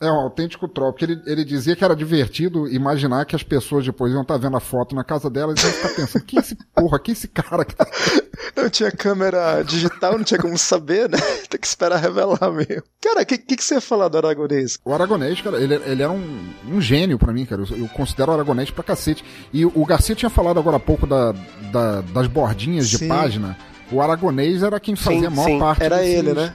[0.00, 3.84] É um autêntico troll, porque ele, ele dizia que era divertido imaginar que as pessoas
[3.84, 6.40] depois iam estar vendo a foto na casa delas e iam ficar pensando, quem é
[6.42, 7.86] esse porra, quem é esse cara que tá...
[8.56, 11.18] Não tinha câmera digital, não tinha como saber, né?
[11.48, 12.82] Tem que esperar revelar mesmo.
[13.00, 14.78] Cara, o que, que, que, você ia falar do Aragonês?
[14.84, 17.62] O Aragonês, cara, ele, ele era um, um gênio para mim, cara.
[17.62, 19.24] Eu, eu, considero o Aragonês pra cacete.
[19.52, 21.32] E o Garcia tinha falado agora há pouco da,
[21.70, 22.98] da das bordinhas Sim.
[22.98, 23.56] de página.
[23.92, 25.58] O Aragonês era quem fazia sim, a maior sim.
[25.58, 26.14] parte Era desses...
[26.14, 26.54] ele, né?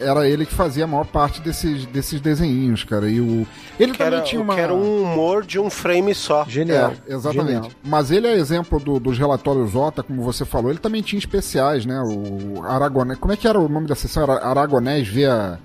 [0.00, 3.08] Era ele que fazia a maior parte desses, desses desenhinhos, cara.
[3.08, 3.46] E o.
[3.78, 4.54] Ele que também era, tinha uma.
[4.54, 6.44] Que era um humor de um frame só.
[6.46, 6.92] Genial.
[7.06, 7.46] É, exatamente.
[7.46, 7.70] Genial.
[7.82, 10.70] Mas ele é exemplo do, dos relatórios OTA, como você falou.
[10.70, 12.00] Ele também tinha especiais, né?
[12.00, 13.18] O Aragonés.
[13.18, 14.22] Como é que era o nome da sessão?
[14.22, 15.58] Era Aragonés via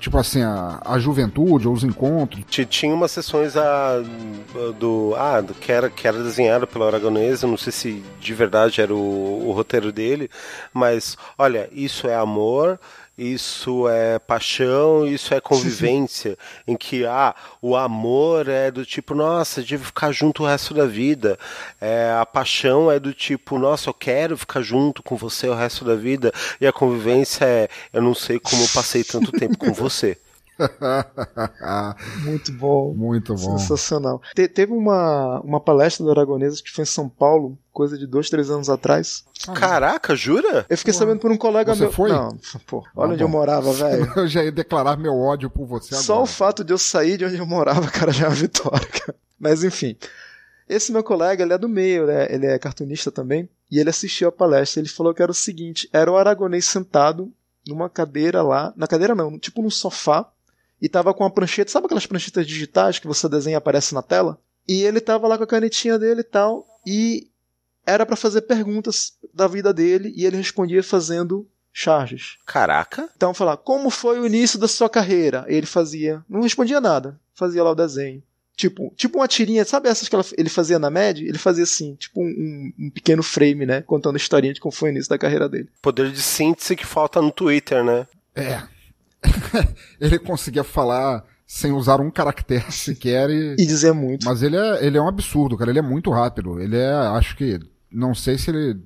[0.00, 2.42] tipo assim, a, a juventude ou os encontros.
[2.48, 4.02] Tinha umas sessões a,
[4.78, 5.14] do.
[5.16, 8.80] Ah, do, que, era, que era desenhado pelo Aragonês, eu não sei se de verdade
[8.80, 10.30] era o, o roteiro dele,
[10.72, 12.80] mas olha, isso é amor,
[13.20, 19.62] isso é paixão, isso é convivência, em que ah, o amor é do tipo, nossa,
[19.62, 21.38] devo ficar junto o resto da vida.
[21.78, 25.84] É, a paixão é do tipo, nossa, eu quero ficar junto com você o resto
[25.84, 26.32] da vida.
[26.58, 30.16] E a convivência é, eu não sei como eu passei tanto tempo com você.
[32.24, 32.94] Muito bom.
[32.94, 33.58] Muito bom.
[33.58, 34.20] Sensacional.
[34.34, 38.28] Te, teve uma, uma palestra do Aragonesa que foi em São Paulo, coisa de dois,
[38.28, 39.24] três anos atrás.
[39.54, 40.66] Caraca, jura?
[40.68, 41.92] Eu fiquei sabendo por um colega você meu.
[41.92, 42.10] Foi?
[42.10, 43.24] Não, pô, olha ah, onde bom.
[43.24, 44.12] eu morava, velho.
[44.16, 46.24] Eu já ia declarar meu ódio por você Só agora.
[46.24, 49.14] o fato de eu sair de onde eu morava, cara, já é uma vitória, cara.
[49.38, 49.96] Mas enfim.
[50.68, 52.28] Esse meu colega, ele é do meio, né?
[52.30, 54.80] ele é cartunista também, e ele assistiu a palestra.
[54.80, 57.32] Ele falou que era o seguinte: era o aragonês sentado
[57.66, 60.30] numa cadeira lá, na cadeira não, tipo num sofá,
[60.80, 64.02] e tava com uma prancheta, sabe aquelas pranchetas digitais que você desenha e aparece na
[64.02, 64.38] tela?
[64.66, 67.28] E ele tava lá com a canetinha dele e tal, e
[67.86, 72.38] era para fazer perguntas da vida dele, e ele respondia fazendo charges.
[72.46, 73.08] Caraca!
[73.16, 75.44] Então falar, como foi o início da sua carreira?
[75.48, 78.22] Ele fazia, não respondia nada, fazia lá o desenho.
[78.56, 81.24] Tipo, tipo uma tirinha, sabe essas que ele fazia na MED?
[81.24, 83.80] Ele fazia assim, tipo um, um, pequeno frame, né?
[83.80, 85.70] Contando a historinha de como foi o início da carreira dele.
[85.80, 88.06] Poder de síntese que falta no Twitter, né?
[88.34, 88.62] É.
[90.00, 94.24] ele conseguia falar sem usar um caractere sequer e, e dizer muito.
[94.24, 95.70] Mas ele é, ele é um absurdo, cara.
[95.70, 96.60] Ele é muito rápido.
[96.60, 97.58] Ele é, acho que,
[97.90, 98.80] não sei se ele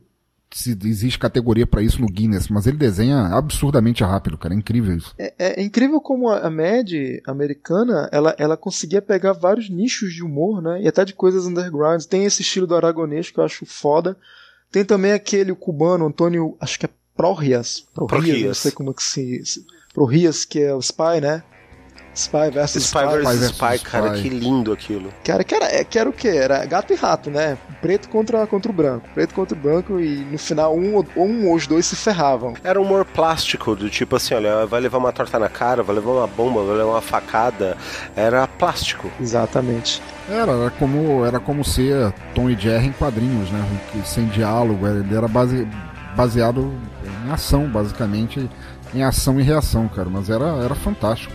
[0.54, 4.54] se existe categoria para isso no Guinness, mas ele desenha absurdamente rápido, cara.
[4.54, 5.12] É incrível isso.
[5.18, 6.88] É, é, incrível como a, Mad
[7.26, 10.80] americana, ela, ela conseguia pegar vários nichos de humor, né?
[10.80, 12.04] E até de coisas underground.
[12.04, 14.16] Tem esse estilo do aragonês que eu acho foda.
[14.70, 17.86] Tem também aquele cubano, Antônio, acho que é Prorrias.
[17.92, 21.42] Prorrias, não sei como é que se, se pro Rias, que é o Spy, né?
[22.16, 22.98] Spy versus Spy.
[22.98, 25.11] Spy versus Spy, cara, que lindo aquilo.
[25.24, 26.28] Cara, que era, é, que era o quê?
[26.28, 27.59] Era gato e rato, né?
[27.83, 29.09] Preto contra, contra o branco.
[29.14, 32.54] Preto contra o branco e no final um ou um ou os dois se ferravam.
[32.62, 35.96] Era um humor plástico, do tipo assim, olha, vai levar uma torta na cara, vai
[35.96, 37.76] levar uma bomba, vai levar uma facada.
[38.14, 39.11] Era plástico.
[39.20, 40.00] Exatamente.
[40.28, 43.80] Era, era como, era como ser Tom e Jerry em quadrinhos, né?
[44.04, 45.66] Sem diálogo, ele era base,
[46.16, 46.72] baseado
[47.26, 48.48] em ação, basicamente
[48.94, 51.33] em ação e reação, cara, mas era, era fantástico.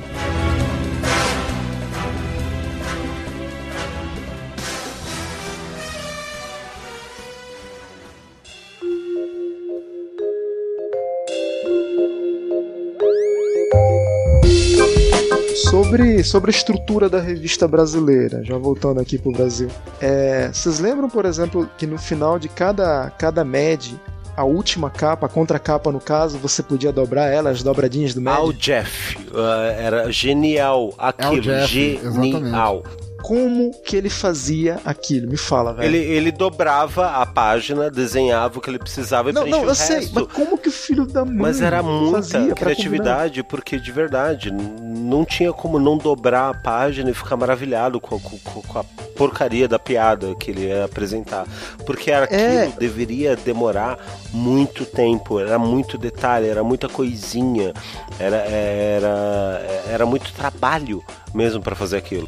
[15.69, 19.67] Sobre, sobre a estrutura da revista brasileira, já voltando aqui pro Brasil.
[19.99, 23.99] É, vocês lembram, por exemplo, que no final de cada, cada MED
[24.39, 28.39] a última capa, a contracapa no caso, você podia dobrar ela, as dobradinhas do médio?
[28.39, 29.17] Al Jeff.
[29.33, 29.37] Uh,
[29.77, 31.41] era genial aquilo.
[31.41, 32.83] Jeff, genial.
[32.85, 35.27] Exatamente como que ele fazia aquilo?
[35.29, 35.95] Me fala, velho.
[35.95, 39.73] Ele, ele dobrava a página, desenhava o que ele precisava e não, preenchia não, eu
[39.73, 40.13] o sei, resto.
[40.15, 45.25] Mas como que o filho da mãe Mas era muita criatividade, porque de verdade, não
[45.25, 48.83] tinha como não dobrar a página e ficar maravilhado com, com, com a
[49.15, 51.45] porcaria da piada que ele ia apresentar.
[51.85, 52.67] Porque era aquilo é...
[52.77, 53.97] deveria demorar
[54.31, 57.73] muito tempo, era muito detalhe, era muita coisinha,
[58.17, 61.03] era, era, era muito trabalho
[61.33, 62.27] mesmo para fazer aquilo.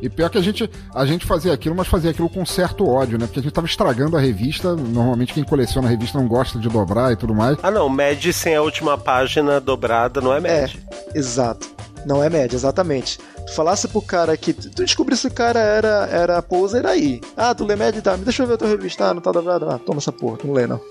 [0.00, 3.18] E pior que a gente, a gente fazia aquilo, mas fazia aquilo com certo ódio,
[3.18, 3.26] né?
[3.26, 4.76] Porque a gente tava estragando a revista.
[4.76, 7.58] Normalmente quem coleciona a revista não gosta de dobrar e tudo mais.
[7.62, 7.88] Ah, não.
[7.88, 10.50] Mad sem a última página dobrada não é Mad.
[10.52, 11.68] É, exato.
[12.06, 13.18] Não é Mad, exatamente.
[13.46, 14.52] Tu falasse pro cara que.
[14.52, 17.20] Tu descobrisse que o cara era, era poser aí.
[17.36, 17.96] Ah, tu lê Mad?
[18.00, 19.06] Tá, me deixa eu ver a tua revista.
[19.06, 19.74] Ah, não tá dobrada?
[19.74, 20.80] Ah, toma essa porra, tu não lê não.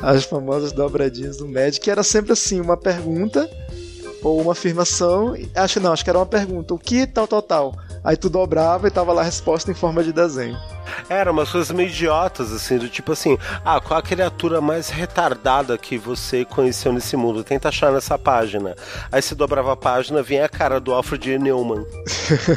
[0.00, 3.48] As famosas dobradinhas do Mad, que era sempre assim, uma pergunta
[4.26, 7.76] ou uma afirmação, acho não, acho que era uma pergunta, o que tal, tal, tal.
[8.06, 10.56] Aí tu dobrava e tava lá a resposta em forma de desenho.
[11.08, 15.76] Era umas coisas meio idiotas, assim, do tipo assim, ah, qual a criatura mais retardada
[15.76, 17.42] que você conheceu nesse mundo?
[17.42, 18.76] Tenta achar nessa página.
[19.10, 21.84] Aí você dobrava a página, vinha a cara do Alfred Newman.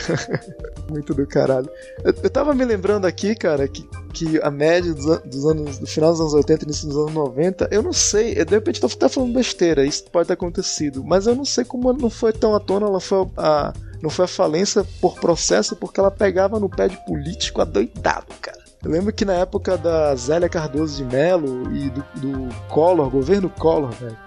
[0.87, 1.69] Muito do caralho.
[2.03, 5.79] Eu, eu tava me lembrando aqui, cara, que, que a média dos, dos anos.
[5.79, 8.51] do final dos anos 80 e início dos anos 90, eu não sei, eu, de
[8.51, 12.09] repente tô até falando besteira, isso pode ter acontecido, mas eu não sei como não
[12.09, 13.73] foi tão à tona, ela foi a.
[14.01, 18.59] Não foi a falência por processo, porque ela pegava no pé de político adoidado, cara.
[18.83, 23.49] Eu lembro que na época da Zélia Cardoso de Mello e do, do Collor, governo
[23.49, 24.17] Collor, velho,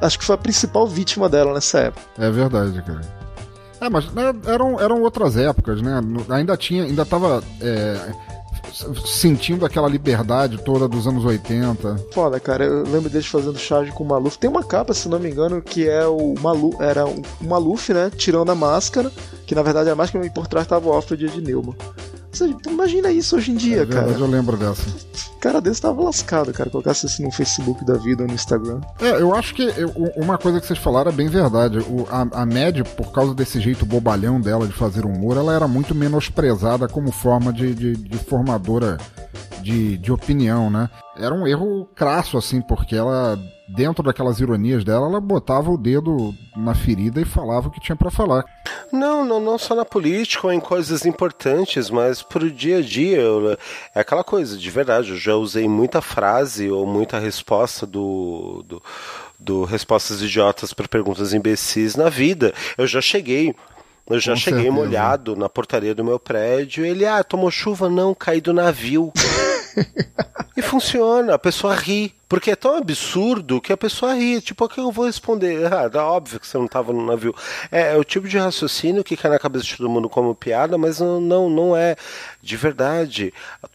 [0.00, 2.06] acho que foi a principal vítima dela nessa época.
[2.18, 3.00] É verdade, cara.
[3.80, 6.00] É, mas né, eram, eram outras épocas, né?
[6.28, 8.12] Ainda tinha, ainda tava é,
[9.06, 12.06] sentindo aquela liberdade toda dos anos 80.
[12.12, 12.64] Foda, cara.
[12.64, 14.38] Eu lembro deles fazendo charge com o Maluf.
[14.38, 18.10] Tem uma capa, se não me engano, que é o Maluf, era o Maluf, né?
[18.16, 19.10] Tirando a máscara,
[19.46, 21.40] que na verdade a máscara por trás tava o Alfred de
[22.40, 22.60] Neumann.
[22.66, 24.18] Imagina isso hoje em dia, é verdade, cara.
[24.18, 24.82] Eu lembro dessa.
[25.40, 26.70] Cara desse tava lascado, cara.
[26.70, 28.80] Colocasse assim no Facebook da vida ou no Instagram.
[29.00, 31.78] É, eu acho que eu, uma coisa que vocês falaram é bem verdade.
[31.78, 35.68] O, a, a Mad, por causa desse jeito bobalhão dela de fazer humor, ela era
[35.68, 38.98] muito menosprezada como forma de, de, de formadora
[39.64, 40.90] de, de opinião, né?
[41.16, 46.34] Era um erro crasso, assim, porque ela dentro daquelas ironias dela, ela botava o dedo
[46.54, 48.44] na ferida e falava o que tinha para falar.
[48.92, 53.16] Não, não, não só na política ou em coisas importantes, mas pro dia a dia.
[53.16, 53.56] Eu,
[53.94, 58.82] é aquela coisa, de verdade, eu já usei muita frase ou muita resposta do, do,
[59.38, 62.52] do respostas idiotas para perguntas imbecis na vida.
[62.76, 63.54] Eu já cheguei
[64.08, 64.76] eu já Com cheguei certeza.
[64.76, 66.84] molhado na portaria do meu prédio.
[66.84, 67.88] Ele, ah, tomou chuva?
[67.88, 69.10] Não, caí do navio.
[70.56, 72.14] E funciona, a pessoa ri.
[72.28, 74.40] Porque é tão absurdo que a pessoa ri.
[74.40, 75.72] Tipo, o que eu vou responder?
[75.72, 77.34] Ah, é óbvio que você não estava no navio.
[77.70, 80.76] É, é, o tipo de raciocínio que cai na cabeça de todo mundo como piada,
[80.76, 81.96] mas não, não, não é
[82.42, 83.32] de verdade.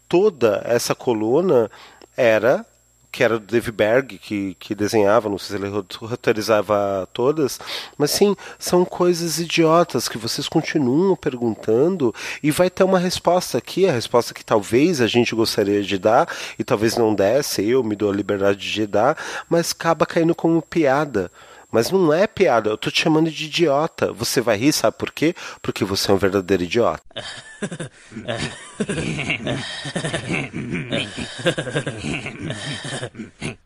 [0.07, 1.69] Toda essa coluna
[2.17, 2.65] era
[3.11, 7.59] que era do Dave Berg, que, que desenhava, não sei se ele roteirizava todas,
[7.97, 13.87] mas sim, são coisas idiotas que vocês continuam perguntando e vai ter uma resposta aqui,
[13.87, 17.95] a resposta que talvez a gente gostaria de dar e talvez não desse, eu me
[17.95, 19.17] dou a liberdade de dar,
[19.49, 21.31] mas acaba caindo como piada.
[21.71, 24.11] Mas não é piada, eu tô te chamando de idiota.
[24.13, 25.35] Você vai rir, sabe por quê?
[25.61, 27.03] Porque você é um verdadeiro idiota.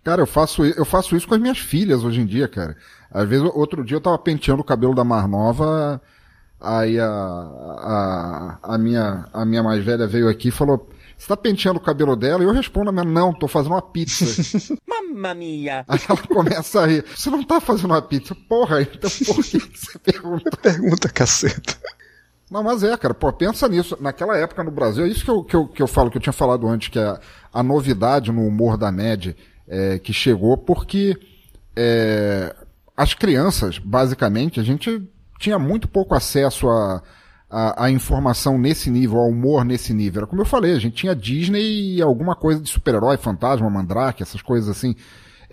[0.04, 2.76] Cara, eu faço, eu faço isso com as minhas filhas hoje em dia, cara.
[3.10, 6.02] Às vezes, outro dia eu tava penteando o cabelo da Mar Nova,
[6.60, 11.38] aí a, a, a, minha, a minha mais velha veio aqui e falou, você tá
[11.38, 12.44] penteando o cabelo dela?
[12.44, 14.26] E eu respondo a minha, não, tô fazendo uma pizza.
[14.88, 15.86] Mamma mia!
[15.88, 17.06] Aí ela começa a rir.
[17.16, 18.36] Você não tá fazendo uma pizza?
[18.48, 20.58] Porra, então por que você pergunta?
[20.62, 21.78] Pergunta, caceta.
[22.50, 23.98] Não, mas é, cara, pô, pensa nisso.
[24.00, 26.22] Naquela época no Brasil, é isso que eu, que eu, que eu falo, que eu
[26.22, 27.20] tinha falado antes, que é
[27.52, 29.36] a novidade no humor da média
[29.68, 31.18] é, que chegou, porque
[31.76, 32.56] é,
[32.96, 35.02] as crianças, basicamente, a gente
[35.40, 37.02] tinha muito pouco acesso a
[37.54, 40.22] a, a, informação nesse nível, ao humor nesse nível.
[40.22, 44.24] Era como eu falei, a gente tinha Disney e alguma coisa de super-herói, fantasma, mandrake,
[44.24, 44.96] essas coisas assim.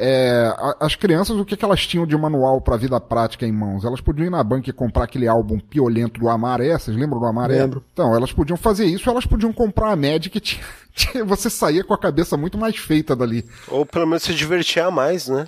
[0.03, 3.85] É, as crianças, o que, que elas tinham de manual para vida prática em mãos?
[3.85, 7.27] Elas podiam ir na banca e comprar aquele álbum piolento do Amaré, vocês lembram do
[7.27, 7.61] Amaré?
[7.61, 7.85] Lembro.
[7.93, 10.65] Então, elas podiam fazer isso, elas podiam comprar a Magic que tinha,
[10.97, 13.45] tinha, você saía com a cabeça muito mais feita dali.
[13.69, 15.47] Ou pelo menos se divertir a mais, né?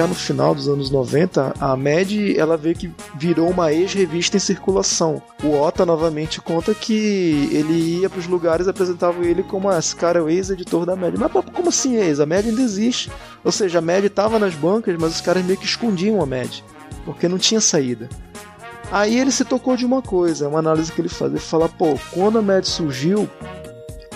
[0.00, 4.40] Já no final dos anos 90, a Mad ela veio que virou uma ex-revista em
[4.40, 5.20] circulação.
[5.44, 10.24] O Ota novamente conta que ele ia para os lugares e ele como esse cara
[10.24, 11.16] o ex-editor da Mad.
[11.18, 12.18] Mas como assim ex?
[12.18, 13.12] A Mad ainda existe.
[13.44, 16.60] Ou seja, a Mad estava nas bancas, mas os caras meio que escondiam a Mad,
[17.04, 18.08] porque não tinha saída.
[18.90, 21.30] Aí ele se tocou de uma coisa, uma análise que ele faz.
[21.30, 23.28] Ele fala, pô, quando a Mad surgiu,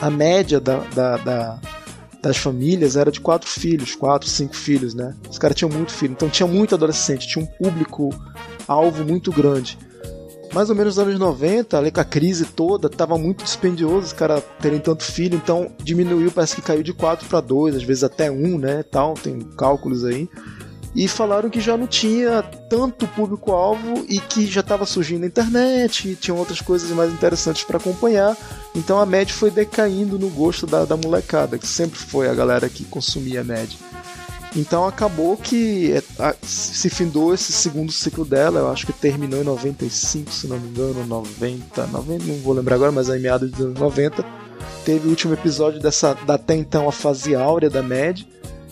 [0.01, 1.59] a média da, da, da
[2.29, 5.15] das famílias era de quatro filhos, quatro, cinco filhos, né?
[5.29, 8.11] Os caras tinham muito filho, então tinha muito adolescente, tinha um público
[8.67, 9.79] alvo muito grande.
[10.53, 14.13] Mais ou menos nos anos 90, ali com a crise toda, tava muito dispendioso os
[14.13, 18.05] caras terem tanto filho, então diminuiu, parece que caiu de 4 para 2, às vezes
[18.05, 20.29] até 1, né, tal, tem cálculos aí
[20.95, 26.09] e falaram que já não tinha tanto público-alvo e que já estava surgindo a internet
[26.09, 28.37] e tinham outras coisas mais interessantes para acompanhar.
[28.75, 32.69] Então a média foi decaindo no gosto da, da molecada, que sempre foi a galera
[32.69, 33.79] que consumia a média.
[34.57, 39.45] Então acabou que é, se findou esse segundo ciclo dela, eu acho que terminou em
[39.45, 43.61] 95, se não me engano, 90, 90 não vou lembrar agora, mas aí meados dos
[43.61, 44.25] anos 90.
[44.85, 48.23] Teve o último episódio dessa da até então a fase áurea da Mad,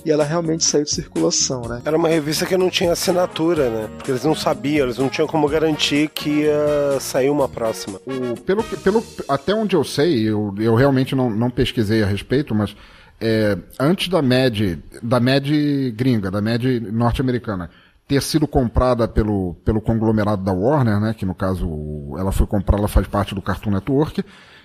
[0.05, 1.83] e ela realmente saiu de circulação, né?
[1.85, 3.89] Era uma revista que não tinha assinatura, né?
[3.97, 8.01] Porque eles não sabiam, eles não tinham como garantir que ia sair uma próxima.
[8.07, 12.55] O, pelo, pelo, até onde eu sei, eu, eu realmente não, não pesquisei a respeito,
[12.55, 12.75] mas
[13.21, 17.71] é, antes da MED, da MED gringa, da MED norte-americana,
[18.09, 22.83] ter sido comprada pelo, pelo conglomerado da Warner, né, que no caso ela foi comprada,
[22.83, 24.25] ela faz parte do Cartoon Network,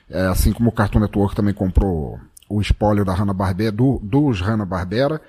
[0.09, 2.19] é, assim como o Cartoon Network também comprou
[2.49, 5.21] o espólio da Hanna-Barbera, do, dos Hanna-Barbera,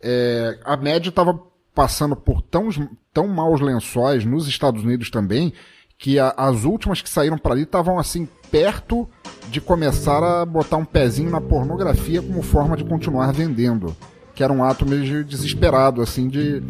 [0.00, 1.38] é, a MED estava
[1.74, 2.68] passando por tão,
[3.12, 5.52] tão maus lençóis nos Estados Unidos também,
[5.98, 9.08] que a, as últimas que saíram para ali estavam assim perto
[9.50, 13.94] de começar a botar um pezinho na pornografia como forma de continuar vendendo,
[14.34, 16.62] que era um ato meio desesperado assim de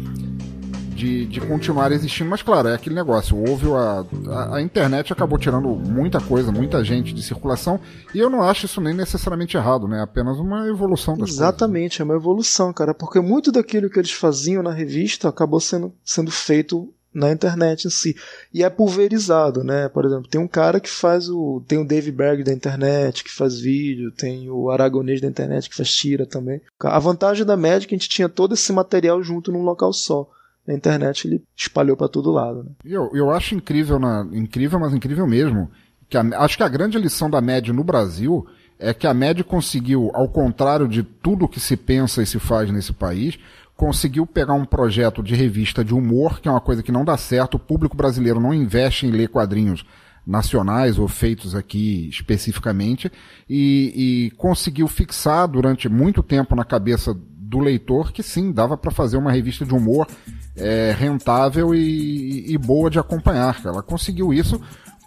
[1.01, 3.35] de, de continuar existindo, mas claro, é aquele negócio.
[3.35, 7.79] Houve a, a, a, internet acabou tirando muita coisa, muita gente de circulação,
[8.13, 9.97] e eu não acho isso nem necessariamente errado, né?
[9.99, 11.99] É apenas uma evolução das Exatamente, coisas.
[12.01, 16.29] é uma evolução, cara, porque muito daquilo que eles faziam na revista acabou sendo, sendo
[16.29, 18.15] feito na internet em si.
[18.53, 19.89] E é pulverizado, né?
[19.89, 21.63] Por exemplo, tem um cara que faz o.
[21.67, 25.75] Tem o Dave Berg da internet, que faz vídeo, tem o Aragonês da internet, que
[25.75, 26.61] faz tira também.
[26.79, 29.91] A vantagem da média é que a gente tinha todo esse material junto num local
[29.91, 30.29] só.
[30.71, 32.63] Na internet ele espalhou para todo lado.
[32.63, 32.71] Né?
[32.85, 35.69] Eu, eu acho incrível, na, incrível, mas incrível mesmo,
[36.09, 38.47] que a, acho que a grande lição da média no Brasil
[38.79, 42.71] é que a média conseguiu, ao contrário de tudo que se pensa e se faz
[42.71, 43.37] nesse país,
[43.75, 47.17] conseguiu pegar um projeto de revista de humor, que é uma coisa que não dá
[47.17, 49.85] certo, o público brasileiro não investe em ler quadrinhos
[50.25, 53.11] nacionais ou feitos aqui especificamente,
[53.49, 57.15] e, e conseguiu fixar durante muito tempo na cabeça
[57.51, 60.07] do leitor que sim, dava para fazer uma revista de humor
[60.55, 63.59] é, rentável e, e, boa de acompanhar.
[63.65, 64.59] Ela conseguiu isso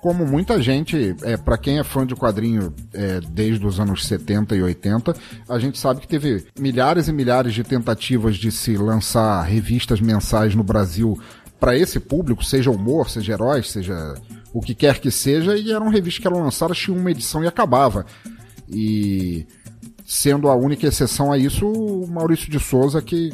[0.02, 4.54] como muita gente, é, para quem é fã de quadrinho é, desde os anos 70
[4.54, 5.16] e 80,
[5.48, 10.54] a gente sabe que teve milhares e milhares de tentativas de se lançar revistas mensais
[10.54, 11.18] no Brasil
[11.58, 14.14] para esse público, seja humor, seja heróis, seja
[14.52, 17.46] o que quer que seja, e eram revistas que eram lançadas, tinha uma edição e
[17.46, 18.04] acabava.
[18.68, 19.46] E
[20.04, 23.32] sendo a única exceção a isso, o Maurício de Souza, que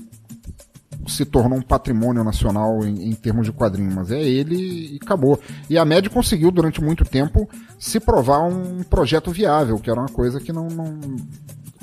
[1.07, 5.41] se tornou um patrimônio nacional em, em, termos de quadrinho, mas é ele e acabou.
[5.69, 7.49] E a MED conseguiu durante muito tempo
[7.79, 11.01] se provar um projeto viável, que era uma coisa que não, não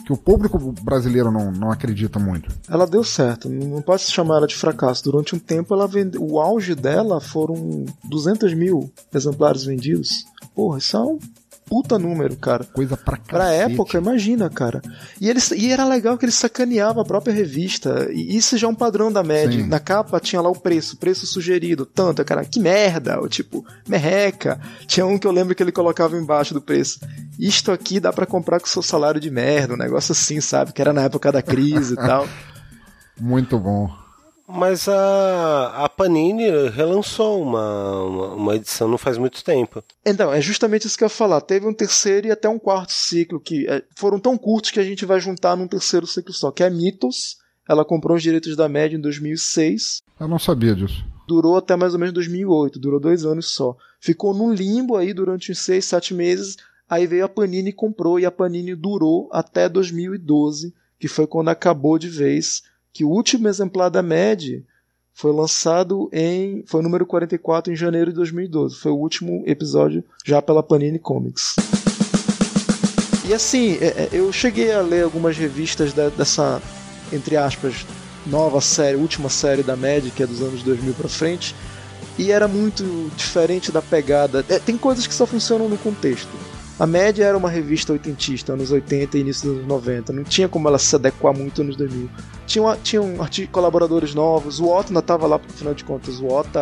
[0.05, 2.49] que o público brasileiro não, não acredita muito.
[2.69, 5.03] Ela deu certo, não pode se chamar ela de fracasso.
[5.03, 6.17] Durante um tempo, ela vende...
[6.17, 10.25] o auge dela foram 200 mil exemplares vendidos.
[10.55, 11.19] Porra, isso é um
[11.67, 12.63] puta número, cara.
[12.63, 13.29] Coisa pra cacete.
[13.29, 14.81] Pra época, imagina, cara.
[15.19, 18.09] E, ele, e era legal que ele sacaneava a própria revista.
[18.11, 19.65] E isso já é um padrão da média.
[19.65, 22.23] Na capa tinha lá o preço, preço sugerido, tanto.
[22.23, 23.19] Cara, que merda.
[23.19, 24.59] Ou tipo, merreca.
[24.85, 26.99] Tinha um que eu lembro que ele colocava embaixo do preço.
[27.37, 29.73] Isto aqui dá para comprar com seu salário de merda.
[29.73, 30.71] Um negócio assim, sabe?
[30.71, 32.27] Que era na época da crise e tal.
[33.19, 34.06] Muito bom.
[34.47, 39.83] Mas a, a Panini relançou uma, uma, uma, edição não faz muito tempo.
[40.05, 41.41] Então, é justamente isso que eu ia falar.
[41.41, 44.83] Teve um terceiro e até um quarto ciclo que é, foram tão curtos que a
[44.83, 47.37] gente vai juntar num terceiro ciclo só, que é Mythos.
[47.67, 50.01] Ela comprou os direitos da média em 2006.
[50.17, 51.05] Eu não sabia disso.
[51.27, 53.75] Durou até mais ou menos 2008, durou dois anos só.
[53.99, 56.55] Ficou num limbo aí durante uns seis, sete meses.
[56.89, 61.49] Aí veio a Panini e comprou, e a Panini durou até 2012, que foi quando
[61.49, 62.63] acabou de vez
[62.97, 64.65] que o último exemplar da MED
[65.13, 66.63] foi lançado em.
[66.65, 68.75] Foi o número 44 em janeiro de 2012.
[68.77, 71.57] Foi o último episódio já pela Panini Comics.
[73.29, 76.59] E assim, é, é, eu cheguei a ler algumas revistas dessa,
[77.13, 77.85] entre aspas,
[78.25, 81.55] nova série, última série da MED, que é dos anos 2000 para frente,
[82.17, 84.43] e era muito diferente da pegada.
[84.49, 86.31] É, tem coisas que só funcionam no contexto.
[86.79, 90.13] A média era uma revista oitentista, anos 80 e início dos anos 90.
[90.13, 92.09] Não tinha como ela se adequar muito anos 2000.
[92.45, 93.15] Tinha, tinham
[93.51, 94.59] colaboradores novos.
[94.59, 96.19] O Otto ainda estava lá, afinal de contas.
[96.19, 96.59] O Otto,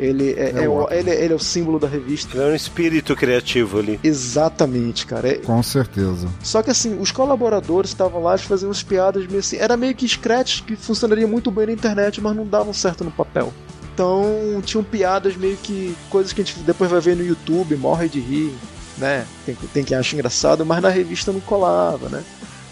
[0.00, 2.38] ele é, é, é o, ele, ele, é o símbolo da revista.
[2.38, 4.00] Ele é um espírito criativo ali.
[4.02, 5.28] Exatamente, cara.
[5.28, 5.34] É...
[5.34, 6.26] Com certeza.
[6.42, 9.58] Só que assim, os colaboradores estavam lá, eles faziam umas piadas meio assim.
[9.58, 13.10] Era meio que scratch que funcionaria muito bem na internet, mas não davam certo no
[13.10, 13.52] papel.
[13.92, 15.94] Então tinham piadas meio que.
[16.08, 18.54] coisas que a gente depois vai ver no YouTube, morre de rir
[18.98, 19.26] né?
[19.46, 22.22] Tem, tem quem acha engraçado, mas na revista não colava, né?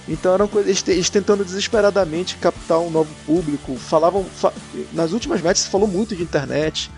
[0.08, 3.76] Então eram coisas, eles, tentando desesperadamente captar um novo público.
[3.76, 4.24] Falavam.
[4.24, 4.52] Fa,
[4.92, 6.90] nas últimas matches se falou muito de internet.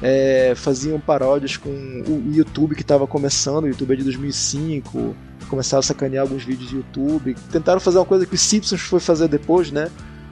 [0.00, 5.16] É, faziam paródias com o YouTube que estava começando, o YouTube é de 2005.
[5.48, 7.36] Começaram a sacanear alguns vídeos de YouTube.
[7.50, 9.88] Tentaram fazer uma coisa que o Simpsons foi fazer depois, né?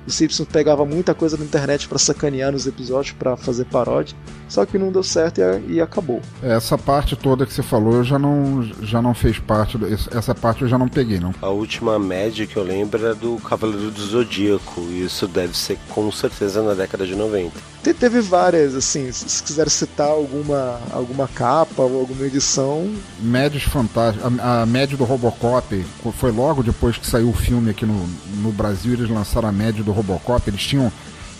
[0.06, 4.16] Os Simpsons pegava muita coisa na internet para sacanear nos episódios, para fazer paródia,
[4.48, 6.20] só que não deu certo e, e, acabou.
[6.42, 10.34] Essa parte toda que você falou, eu já não, já não fez parte, do, essa
[10.34, 11.34] parte eu já não peguei, não.
[11.42, 15.78] A última média que eu lembro é do Cavaleiro do Zodíaco, e isso deve ser
[15.88, 17.76] com certeza na década de 90.
[17.82, 22.92] Te, teve várias, assim, se quiser citar alguma, alguma capa ou alguma edição.
[23.20, 24.40] Médios fantásticos.
[24.40, 25.84] A, a média do Robocop
[26.18, 28.08] foi logo depois que saiu o filme aqui no,
[28.42, 30.48] no Brasil, eles lançaram a média do Robocop.
[30.48, 30.92] Eles tinham,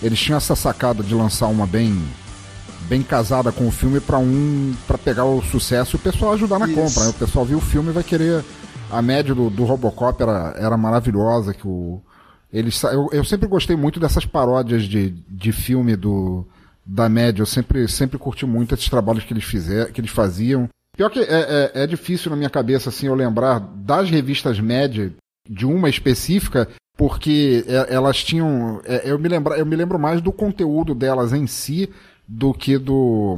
[0.03, 1.97] eles tinham essa sacada de lançar uma bem
[2.89, 6.59] bem casada com o filme para um para pegar o sucesso e o pessoal ajudar
[6.59, 6.75] na Isso.
[6.77, 7.05] compra.
[7.05, 7.11] Né?
[7.11, 8.45] O pessoal viu o filme e vai querer
[8.91, 12.01] a média do, do Robocop era, era maravilhosa que o
[12.53, 16.47] eles eu, eu sempre gostei muito dessas paródias de, de filme do
[16.85, 17.43] da média.
[17.43, 20.69] Eu sempre sempre curti muito esses trabalhos que eles fizeram, que eles faziam.
[20.97, 21.25] Pior que é,
[21.75, 25.13] é, é difícil na minha cabeça assim eu lembrar das revistas média
[25.49, 28.81] de uma específica porque é, elas tinham.
[28.85, 31.93] É, eu, me lembro, eu me lembro mais do conteúdo delas em si
[32.27, 33.37] do que do.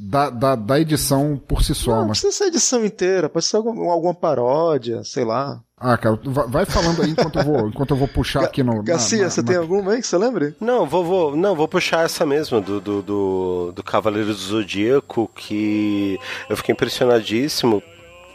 [0.00, 1.96] Da, da, da edição por si só.
[1.96, 2.20] Não, mas...
[2.20, 5.60] precisa ser a edição inteira, pode ser alguma, alguma paródia, sei lá.
[5.76, 8.80] Ah, cara, vai falando aí enquanto eu vou, enquanto eu vou puxar aqui no.
[8.82, 9.48] Garcia, você na...
[9.48, 10.54] tem alguma aí que você lembre?
[10.60, 15.28] Não, vou, vou, não, vou puxar essa mesmo, do, do, do, do Cavaleiro do Zodíaco,
[15.34, 17.82] que eu fiquei impressionadíssimo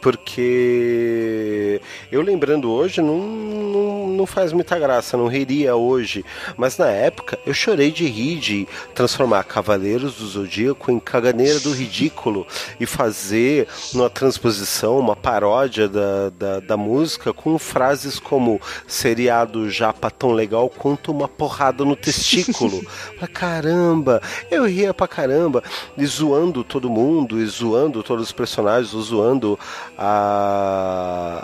[0.04, 1.80] porque
[2.12, 6.24] eu lembrando hoje não, não, não, faz muita graça, não riria hoje.
[6.56, 11.72] Mas na época eu chorei de rir de transformar Cavaleiros do Zodíaco em Caganeira do
[11.72, 12.46] Ridículo
[12.78, 20.10] e fazer uma transposição, uma paródia da, da, da música com frases como seriado japa
[20.10, 22.84] tão legal quanto uma porrada no testículo.
[23.32, 25.62] caramba, eu ria pra caramba,
[25.96, 29.58] e zoando todo mundo, e zoando todos os personagens, zoando
[29.98, 31.34] a,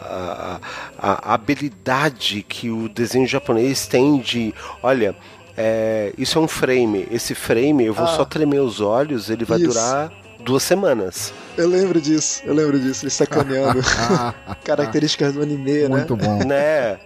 [0.99, 4.53] a, a habilidade que o desenho japonês tem de,
[4.83, 5.15] olha,
[5.57, 7.07] é, isso é um frame.
[7.11, 9.69] Esse frame eu vou ah, só tremer os olhos, ele vai isso.
[9.69, 11.33] durar duas semanas.
[11.57, 13.81] Eu lembro disso, eu lembro disso, ele sacaneando
[14.65, 16.27] características do anime, Muito né?
[16.27, 16.45] bom.
[16.45, 16.99] Né?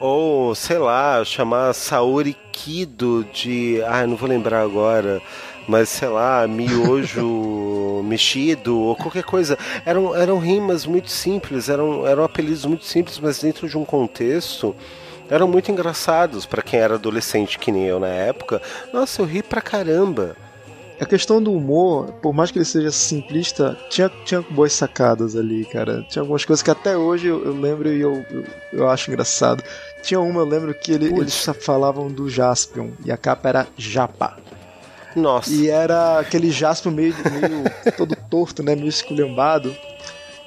[0.00, 3.82] Ou, sei lá, chamar Saori Kido de.
[3.86, 5.22] Ah, não vou lembrar agora
[5.66, 9.58] mas sei lá, miojo mexido ou qualquer coisa.
[9.84, 14.74] Eram, eram rimas muito simples, eram, eram apelidos muito simples, mas dentro de um contexto
[15.28, 18.60] eram muito engraçados para quem era adolescente que nem eu na época.
[18.92, 20.36] Nossa, eu ri pra caramba.
[21.00, 25.64] A questão do humor, por mais que ele seja simplista, tinha, tinha boas sacadas ali,
[25.64, 26.06] cara.
[26.08, 29.62] Tinha algumas coisas que até hoje eu, eu lembro e eu, eu, eu, acho engraçado.
[30.02, 34.36] Tinha uma, eu lembro que ele, eles falavam do Jaspion e a capa era Japa.
[35.14, 35.50] Nossa.
[35.50, 37.64] E era aquele Jasper meio, meio
[37.96, 38.74] todo torto, né?
[38.74, 39.74] Meio esculhambado.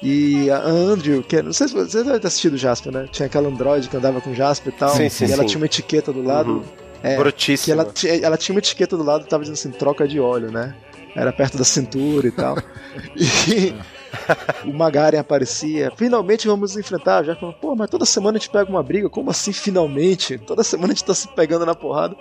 [0.02, 3.08] E a Andrew, que não sei se você deve ter assistido o Jasper, né?
[3.10, 4.90] Tinha aquela androide que andava com Jasper e tal.
[4.90, 5.48] Sim, sim, e ela sim.
[5.48, 6.52] tinha uma etiqueta do lado.
[6.52, 6.64] Uhum.
[7.02, 7.82] É, Brutíssima.
[7.82, 7.92] Ela,
[8.22, 10.74] ela tinha uma etiqueta do lado que tava dizendo assim, troca de óleo, né?
[11.16, 12.56] Era perto da cintura e tal.
[13.16, 13.74] e
[14.64, 15.92] o Magaren aparecia.
[15.96, 17.24] Finalmente vamos enfrentar.
[17.24, 19.08] Já falou, pô, mas toda semana a gente pega uma briga.
[19.08, 20.38] Como assim, finalmente?
[20.38, 22.16] Toda semana a gente tá se pegando na porrada.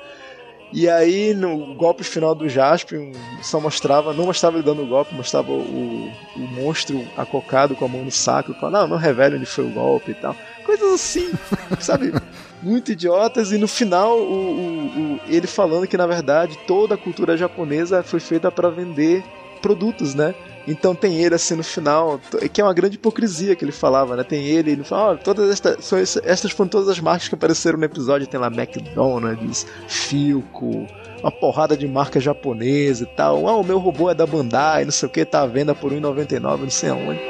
[0.72, 3.12] E aí, no golpe final do Jasper,
[3.42, 7.88] só mostrava, não mostrava ele dando o golpe, mostrava o, o monstro acocado com a
[7.88, 10.36] mão no saco, falando, não, não revela onde foi o golpe e tal.
[10.66, 11.32] Coisas assim,
[11.80, 12.14] sabe?
[12.62, 16.98] Muito idiotas, e no final, o, o, o, ele falando que na verdade toda a
[16.98, 19.24] cultura japonesa foi feita para vender
[19.58, 20.34] produtos, né?
[20.68, 22.20] Então tem ele assim no final,
[22.52, 24.24] que é uma grande hipocrisia que ele falava, né?
[24.24, 27.80] Tem ele, ele fala, oh, todas estas, são estas foram todas as marcas que apareceram
[27.80, 30.86] no episódio, tem lá McDonald's, Filco,
[31.22, 33.48] uma porrada de marca japonesa e tal.
[33.48, 35.94] Ah, o meu robô é da Bandai, não sei o que, tá à venda por
[35.94, 37.22] 1,99, não sei aonde.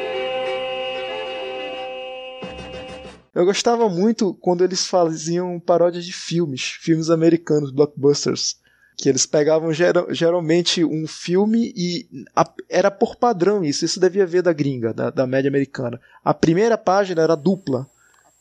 [3.35, 8.55] Eu gostava muito quando eles faziam paródias de filmes, filmes americanos, blockbusters
[8.97, 14.25] que eles pegavam geral, geralmente um filme e a, era por padrão isso, isso devia
[14.25, 16.01] ver da gringa, da, da média americana.
[16.25, 17.87] A primeira página era dupla,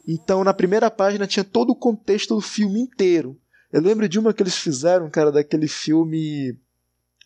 [0.09, 3.37] então na primeira página tinha todo o contexto do filme inteiro.
[3.71, 6.57] Eu lembro de uma que eles fizeram, cara, daquele filme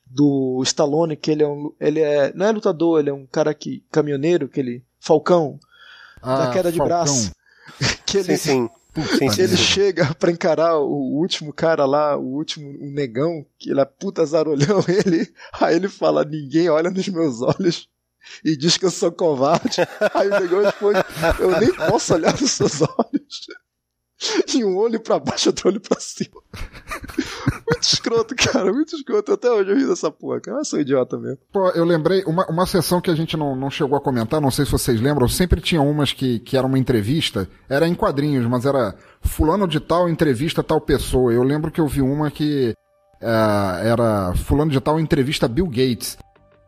[0.04, 3.54] do Stallone, que ele é um, ele é, não é lutador, ele é um cara
[3.54, 5.60] que caminhoneiro, aquele Falcão,
[6.20, 6.96] ah, da queda de Falcão.
[6.96, 7.30] braço.
[8.04, 8.70] que ele, sim, sim.
[9.02, 13.80] Puta ele chega pra encarar o último cara lá, o último o negão, que ele
[13.80, 17.88] é puta zarolhão, ele, aí ele fala, ninguém olha nos meus olhos
[18.44, 19.80] e diz que eu sou covarde.
[20.14, 21.00] Aí o negão responde,
[21.38, 23.46] eu nem posso olhar nos seus olhos.
[24.54, 26.40] E um olho para baixo, outro olho para cima.
[27.70, 29.32] Muito escroto, cara, muito escroto.
[29.32, 30.58] Até hoje eu ri dessa porra, cara.
[30.58, 31.38] Eu sou idiota mesmo.
[31.52, 34.50] Pô, eu lembrei, uma, uma sessão que a gente não, não chegou a comentar, não
[34.50, 38.44] sei se vocês lembram, sempre tinha umas que, que era uma entrevista, era em quadrinhos,
[38.46, 41.32] mas era fulano de tal entrevista tal pessoa.
[41.32, 42.74] Eu lembro que eu vi uma que
[43.20, 46.18] é, era fulano de tal entrevista Bill Gates.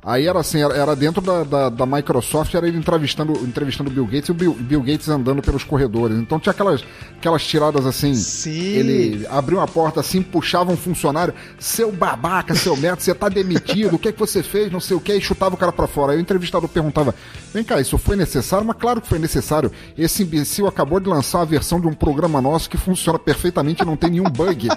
[0.05, 3.93] Aí era assim, era, era dentro da, da, da, Microsoft, era ele entrevistando, entrevistando o
[3.93, 6.19] Bill Gates e o Bill, Bill, Gates andando pelos corredores.
[6.19, 6.85] Então tinha aquelas,
[7.17, 8.13] aquelas tiradas assim.
[8.13, 8.51] Sim.
[8.51, 13.95] Ele abriu uma porta assim, puxava um funcionário, seu babaca, seu merda, você tá demitido,
[13.95, 15.87] o que é que você fez, não sei o que, e chutava o cara para
[15.87, 16.13] fora.
[16.13, 17.15] Aí o entrevistador perguntava:
[17.55, 18.67] vem cá, isso foi necessário?
[18.67, 19.71] Mas claro que foi necessário.
[19.97, 23.87] Esse imbecil acabou de lançar a versão de um programa nosso que funciona perfeitamente e
[23.87, 24.69] não tem nenhum bug.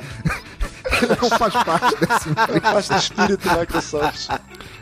[1.01, 4.30] Ele não faz parte desse Não faz do espírito Microsoft.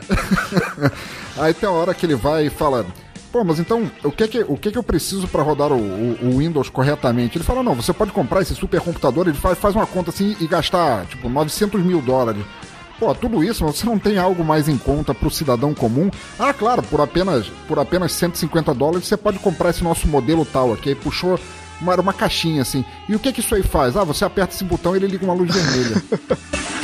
[1.36, 2.86] Aí tem uma hora que ele vai e fala.
[3.32, 5.72] Pô, mas então, o que é que, o que, é que eu preciso para rodar
[5.72, 7.36] o, o, o, Windows corretamente?
[7.36, 10.46] Ele fala, não, você pode comprar esse supercomputador, ele faz, faz uma conta assim e
[10.46, 12.44] gastar, tipo, 900 mil dólares.
[12.98, 16.10] Pô, tudo isso, você não tem algo mais em conta para o cidadão comum?
[16.38, 20.72] Ah, claro, por apenas, por apenas 150 dólares você pode comprar esse nosso modelo tal
[20.72, 20.90] aqui.
[20.90, 21.38] Aí puxou
[21.80, 22.84] uma, uma caixinha assim.
[23.08, 23.96] E o que que isso aí faz?
[23.96, 26.02] Ah, você aperta esse botão e ele liga uma luz vermelha.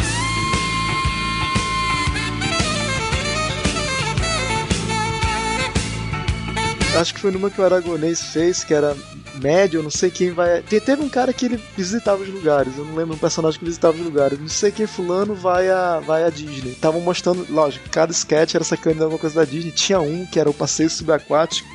[6.97, 8.97] Acho que foi numa que o Aragonês fez, que era
[9.37, 10.61] médio, não sei quem vai.
[10.63, 13.97] Teve um cara que ele visitava os lugares, eu não lembro um personagem que visitava
[13.97, 14.39] os lugares.
[14.39, 16.73] Não sei quem fulano vai a, vai a Disney.
[16.73, 19.71] Estavam mostrando, lógico, cada sketch era sacando alguma coisa da Disney.
[19.71, 21.69] Tinha um que era o passeio subaquático.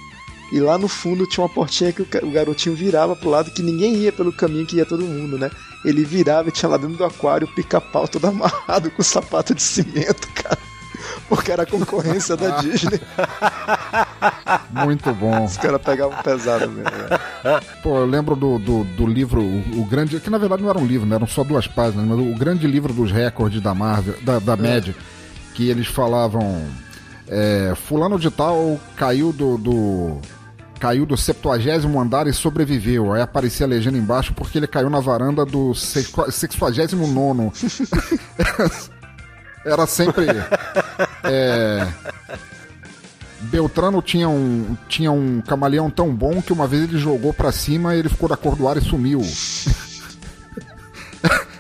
[0.52, 3.96] E lá no fundo tinha uma portinha que o garotinho virava pro lado que ninguém
[3.96, 5.50] ia pelo caminho que ia todo mundo, né?
[5.84, 9.64] Ele virava e tinha lá dentro do aquário o pica-pau todo amarrado com sapato de
[9.64, 10.75] cimento, cara
[11.28, 13.00] porque era concorrência da Disney.
[14.72, 15.46] Muito bom.
[15.46, 16.84] Os caras pegavam pesado mesmo.
[16.84, 17.60] Né?
[17.82, 20.20] Pô, eu lembro do, do, do livro, o, o, grande.
[20.20, 21.16] que na verdade não era um livro, né?
[21.16, 24.90] eram só duas páginas, mas o grande livro dos recordes da Marvel, da, da Mad,
[25.54, 26.64] que eles falavam.
[27.28, 30.22] É, fulano de tal caiu do, do
[30.80, 33.14] caiu do 70 andar e sobreviveu.
[33.14, 37.52] Aí aparecia a legenda embaixo porque ele caiu na varanda do 69.
[39.66, 40.28] Era sempre.
[41.26, 41.88] é,
[43.42, 47.96] Beltrano tinha um, tinha um camaleão tão bom que uma vez ele jogou para cima
[47.96, 49.22] e ele ficou da cor do ar e sumiu.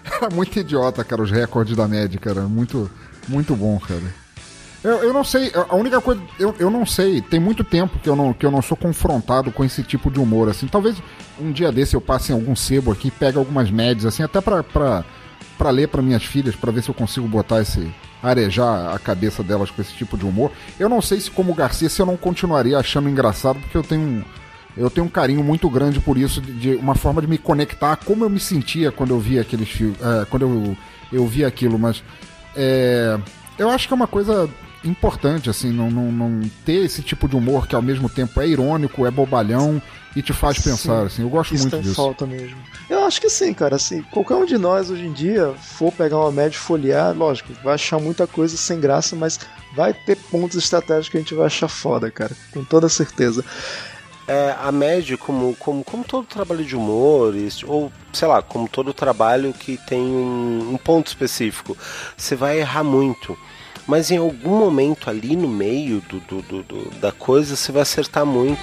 [0.05, 2.41] Era muito idiota, cara, os recordes da média, cara.
[2.43, 2.89] Muito,
[3.27, 4.03] muito bom, cara.
[4.83, 6.21] Eu, eu não sei, a única coisa.
[6.39, 9.51] Eu, eu não sei, tem muito tempo que eu, não, que eu não sou confrontado
[9.51, 10.67] com esse tipo de humor, assim.
[10.67, 10.95] Talvez
[11.39, 14.61] um dia desse eu passe em algum sebo aqui, pegue algumas médias, assim, até pra,
[14.61, 15.03] pra
[15.57, 17.91] para ler para minhas filhas, para ver se eu consigo botar esse
[18.21, 20.51] arejar a cabeça delas com esse tipo de humor.
[20.79, 24.25] Eu não sei se como Garcia se eu não continuaria achando engraçado, porque eu tenho
[24.77, 27.93] eu tenho um carinho muito grande por isso, de, de uma forma de me conectar
[27.93, 30.77] a como eu me sentia quando eu via aqueles filmes, é, quando eu,
[31.13, 32.03] eu via aquilo, mas
[32.55, 33.17] é,
[33.57, 34.49] eu acho que é uma coisa
[34.85, 38.47] importante, assim, não, não, não ter esse tipo de humor que ao mesmo tempo é
[38.47, 39.81] irônico, é bobalhão
[40.15, 41.23] e te faz sim, pensar, assim.
[41.23, 41.95] Eu gosto isso muito disso.
[41.95, 42.57] falta mesmo.
[42.89, 46.17] Eu acho que sim, cara, assim, qualquer um de nós hoje em dia for pegar
[46.17, 49.39] uma média e folhear, lógico, vai achar muita coisa sem graça, mas
[49.75, 53.43] vai ter pontos estratégicos que a gente vai achar foda, cara, com toda certeza.
[54.27, 57.35] É, a média, como, como, como todo trabalho de humor,
[57.67, 61.77] ou sei lá, como todo trabalho que tem um, um ponto específico,
[62.17, 63.37] você vai errar muito
[63.87, 67.81] mas em algum momento ali no meio do, do, do, do da coisa você vai
[67.81, 68.59] acertar muito.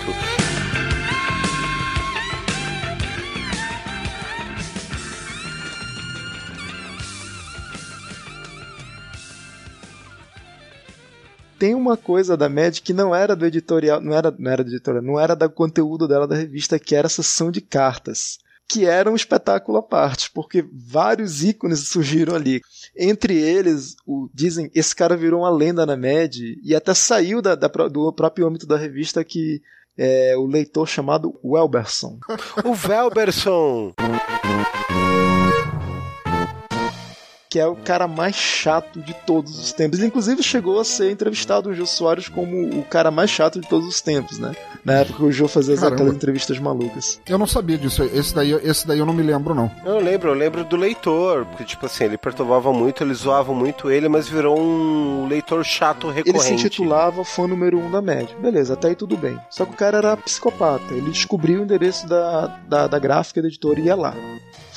[11.62, 14.70] tem uma coisa da Mad que não era do editorial, não era, não era do
[14.70, 18.86] editorial, não era do conteúdo dela da revista, que era a sessão de cartas, que
[18.86, 22.60] era um espetáculo à parte, porque vários ícones surgiram ali.
[22.96, 27.54] Entre eles, o, dizem, esse cara virou uma lenda na MED e até saiu da,
[27.54, 29.60] da do próprio âmbito da revista que
[29.96, 32.18] é o leitor chamado Welberson.
[32.64, 33.92] o Welberson!
[37.52, 40.02] que é o cara mais chato de todos os tempos.
[40.02, 43.86] inclusive, chegou a ser entrevistado o Jô Soares como o cara mais chato de todos
[43.86, 44.56] os tempos, né?
[44.82, 45.96] Na época que o Jô fazia Caramba.
[45.96, 47.20] aquelas entrevistas malucas.
[47.28, 48.04] Eu não sabia disso.
[48.04, 49.70] Esse daí, esse daí eu não me lembro, não.
[49.84, 51.44] Eu lembro, eu lembro do leitor.
[51.44, 56.08] Porque, tipo assim, ele perturbava muito, ele zoava muito ele, mas virou um leitor chato
[56.08, 56.30] recorrente.
[56.30, 58.34] Ele se intitulava fã número um da média.
[58.40, 59.38] Beleza, até aí tudo bem.
[59.50, 60.94] Só que o cara era psicopata.
[60.94, 64.16] Ele descobriu o endereço da, da, da gráfica da editora e ia lá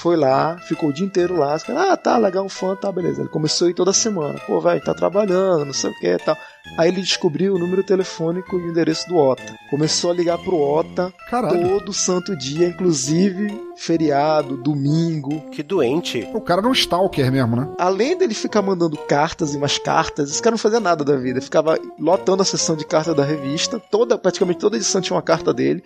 [0.05, 1.57] foi lá, ficou o dia inteiro lá.
[1.69, 3.21] Ah, tá, legal, um fã, tá, beleza.
[3.21, 4.39] Ele começou a ir toda semana.
[4.45, 6.37] Pô, velho, tá trabalhando, não sei o que e tal.
[6.77, 9.57] Aí ele descobriu o número telefônico e o endereço do Ota.
[9.67, 11.67] Começou a ligar pro Ota Caralho.
[11.67, 15.49] todo santo dia, inclusive feriado, domingo.
[15.49, 16.29] Que doente.
[16.35, 17.67] O cara era um stalker mesmo, né?
[17.79, 21.41] Além dele ficar mandando cartas e mais cartas, esse cara não fazia nada da vida.
[21.41, 23.79] Ficava lotando a sessão de cartas da revista.
[23.79, 25.83] Toda, praticamente toda edição tinha uma carta dele.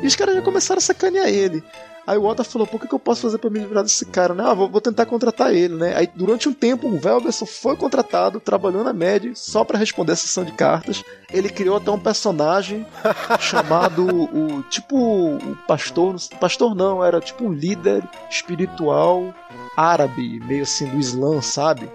[0.00, 1.62] E os caras já começaram a sacanear ele.
[2.06, 4.04] Aí o Ota falou: Pô, o que, que eu posso fazer pra me livrar desse
[4.06, 4.34] cara?
[4.34, 4.42] Né?
[4.44, 5.94] Ah, vou, vou tentar contratar ele, né?
[5.96, 10.16] Aí durante um tempo o Velberson foi contratado, trabalhou na MED só pra responder a
[10.16, 11.04] sessão de cartas.
[11.32, 12.84] Ele criou até um personagem
[13.38, 19.32] chamado o tipo o pastor, pastor não, era tipo um líder espiritual
[19.76, 21.88] árabe, meio assim do Islã, sabe?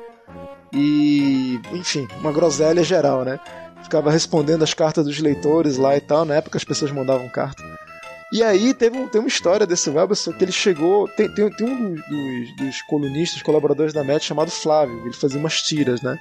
[0.74, 3.39] E, enfim, uma groselha geral, né?
[3.84, 6.26] Ficava respondendo as cartas dos leitores lá e tal.
[6.26, 7.64] Na época as pessoas mandavam carta.
[8.32, 11.07] E aí teve, um, tem uma história desse Welberson que ele chegou.
[11.09, 15.01] Tem, tem, tem um dos, dos, dos colunistas, colaboradores da MET chamado Flávio.
[15.05, 16.19] Ele fazia umas tiras, né?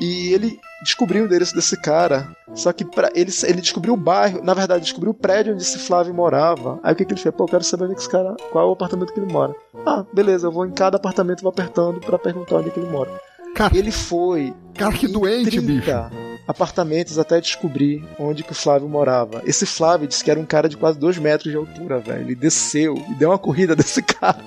[0.00, 2.28] E ele descobriu o endereço desse cara.
[2.54, 5.78] Só que pra, ele, ele descobriu o bairro, na verdade, descobriu o prédio onde esse
[5.78, 6.78] Flávio morava.
[6.82, 7.34] Aí o que, que ele fez?
[7.34, 8.36] Pô, eu quero saber onde é que esse cara.
[8.50, 9.54] Qual é o apartamento que ele mora.
[9.86, 12.80] Ah, beleza, eu vou em cada apartamento e vou apertando para perguntar onde é que
[12.80, 13.10] ele mora.
[13.54, 14.54] Cara, Ele foi.
[14.74, 16.31] cara que doente, 30 bicho.
[16.46, 19.42] Apartamentos até descobrir onde que o Flávio morava.
[19.46, 22.22] Esse Flávio disse que era um cara de quase 2 metros de altura, velho.
[22.22, 24.42] Ele desceu e deu uma corrida desse cara.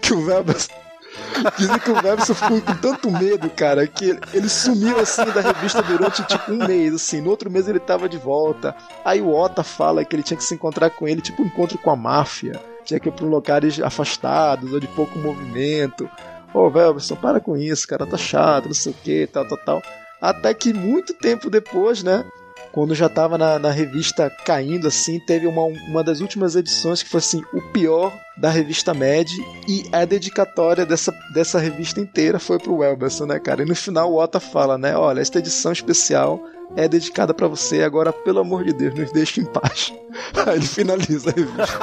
[0.00, 0.56] Que o Weber.
[1.58, 5.82] Dizem que o Webster ficou com tanto medo, cara, que ele, sumiu assim da revista
[5.82, 7.20] durante tipo um mês, assim.
[7.20, 8.74] No outro mês ele tava de volta.
[9.04, 11.78] Aí o Ota fala que ele tinha que se encontrar com ele, tipo um encontro
[11.78, 12.60] com a máfia.
[12.84, 16.08] Tinha que ir pra lugares afastados ou de pouco movimento.
[16.52, 19.82] Ô, Velverson, para com isso, cara, tá chato, não sei o que, tal, tal, tal.
[20.22, 22.24] Até que muito tempo depois, né?
[22.70, 27.08] Quando já tava na, na revista caindo, assim, teve uma, uma das últimas edições que
[27.10, 29.28] foi assim, o pior da revista Mad.
[29.68, 33.62] E a dedicatória dessa, dessa revista inteira foi pro Welberson, né, cara?
[33.62, 34.96] E no final o Ota fala, né?
[34.96, 36.40] Olha, esta edição especial
[36.76, 39.92] é dedicada pra você, agora, pelo amor de Deus, nos deixe em paz.
[40.46, 41.78] Aí ele finaliza a revista.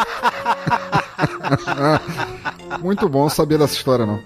[2.81, 4.23] Muito bom saber dessa história, não.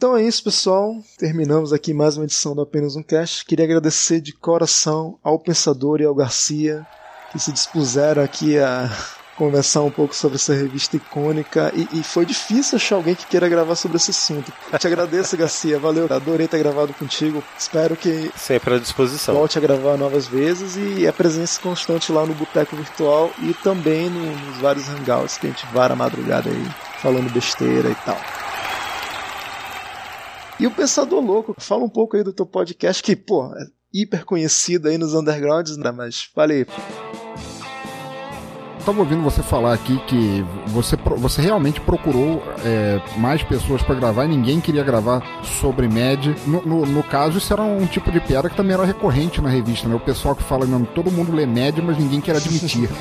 [0.00, 0.96] Então é isso, pessoal.
[1.18, 3.44] Terminamos aqui mais uma edição do Apenas um Cast.
[3.44, 6.86] Queria agradecer de coração ao Pensador e ao Garcia
[7.30, 8.90] que se dispuseram aqui a
[9.36, 13.46] conversar um pouco sobre essa revista icônica e, e foi difícil achar alguém que queira
[13.46, 14.50] gravar sobre esse assunto.
[14.78, 15.78] Te agradeço, Garcia.
[15.78, 16.06] Valeu.
[16.10, 17.44] Adorei ter gravado contigo.
[17.58, 19.34] Espero que Sempre à disposição.
[19.34, 24.08] volte a gravar novas vezes e a presença constante lá no Boteco Virtual e também
[24.08, 26.70] no- nos vários hangouts que a gente vara a madrugada aí
[27.02, 28.18] falando besteira e tal.
[30.60, 34.26] E o Pensador Louco, fala um pouco aí do teu podcast que, pô, é hiper
[34.26, 35.90] conhecido aí nos undergrounds, né?
[35.90, 36.66] Mas falei,
[38.84, 44.24] Tava ouvindo você falar aqui que você, você realmente procurou é, mais pessoas pra gravar
[44.24, 45.22] e ninguém queria gravar
[45.60, 46.34] sobre MED.
[46.46, 49.48] No, no, no caso, isso era um tipo de piada que também era recorrente na
[49.48, 49.94] revista, né?
[49.94, 52.88] O pessoal que fala, não, todo mundo lê MED, mas ninguém quer admitir.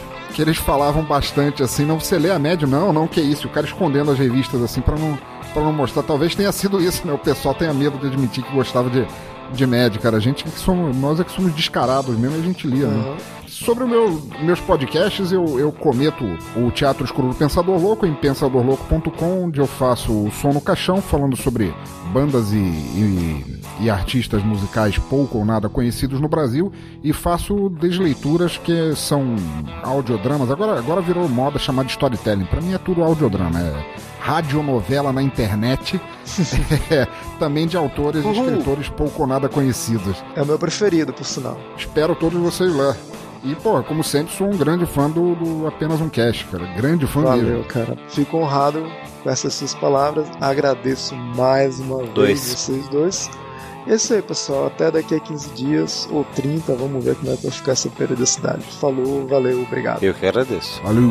[0.40, 2.66] que eles falavam bastante assim, não, você lê a média?
[2.66, 5.18] Não, não, que isso, o cara escondendo as revistas assim pra não,
[5.52, 6.02] pra não mostrar.
[6.02, 7.12] Talvez tenha sido isso, né?
[7.12, 9.06] O pessoal tenha medo de admitir que gostava de,
[9.52, 10.16] de média, cara.
[10.16, 13.16] A gente que somos, nós é que somos descarados mesmo a gente lia, né?
[13.64, 16.24] Sobre meu, meus podcasts, eu, eu cometo
[16.56, 21.02] o Teatro Escuro do Pensador Louco em pensadorlouco.com, onde eu faço o Som no Caixão,
[21.02, 21.74] falando sobre
[22.10, 26.72] bandas e, e, e artistas musicais pouco ou nada conhecidos no Brasil,
[27.04, 29.36] e faço desleituras que são
[29.82, 30.50] audiodramas.
[30.50, 32.46] Agora, agora virou moda chamar de storytelling.
[32.46, 36.00] Pra mim é tudo audiodrama, é radionovela na internet,
[36.90, 37.06] é,
[37.38, 38.48] também de autores e Uhul.
[38.48, 40.16] escritores pouco ou nada conhecidos.
[40.34, 41.58] é o meu preferido, por sinal.
[41.76, 42.96] Espero todos vocês lá.
[43.42, 46.66] E, pô, como sempre, sou um grande fã do, do Apenas um Cast, cara.
[46.76, 47.64] Grande fã Valeu, dele.
[47.64, 47.96] cara.
[48.08, 48.84] Fico honrado
[49.22, 50.28] com essas suas palavras.
[50.40, 52.26] Agradeço mais uma Dois.
[52.28, 53.30] vez vocês dois.
[53.86, 54.66] E é isso aí, pessoal.
[54.66, 56.74] Até daqui a 15 dias ou 30.
[56.74, 58.62] Vamos ver como é que vai ficar essa periodicidade.
[58.78, 60.02] Falou, valeu, obrigado.
[60.02, 60.82] Eu que agradeço.
[60.82, 61.10] Valeu.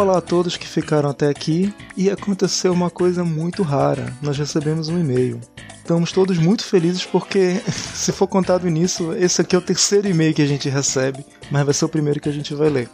[0.00, 1.74] Olá a todos que ficaram até aqui.
[1.94, 4.16] E aconteceu uma coisa muito rara.
[4.22, 5.38] Nós recebemos um e-mail.
[5.76, 10.32] Estamos todos muito felizes porque, se for contado nisso, esse aqui é o terceiro e-mail
[10.32, 12.88] que a gente recebe, mas vai ser o primeiro que a gente vai ler.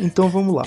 [0.00, 0.66] Então vamos lá.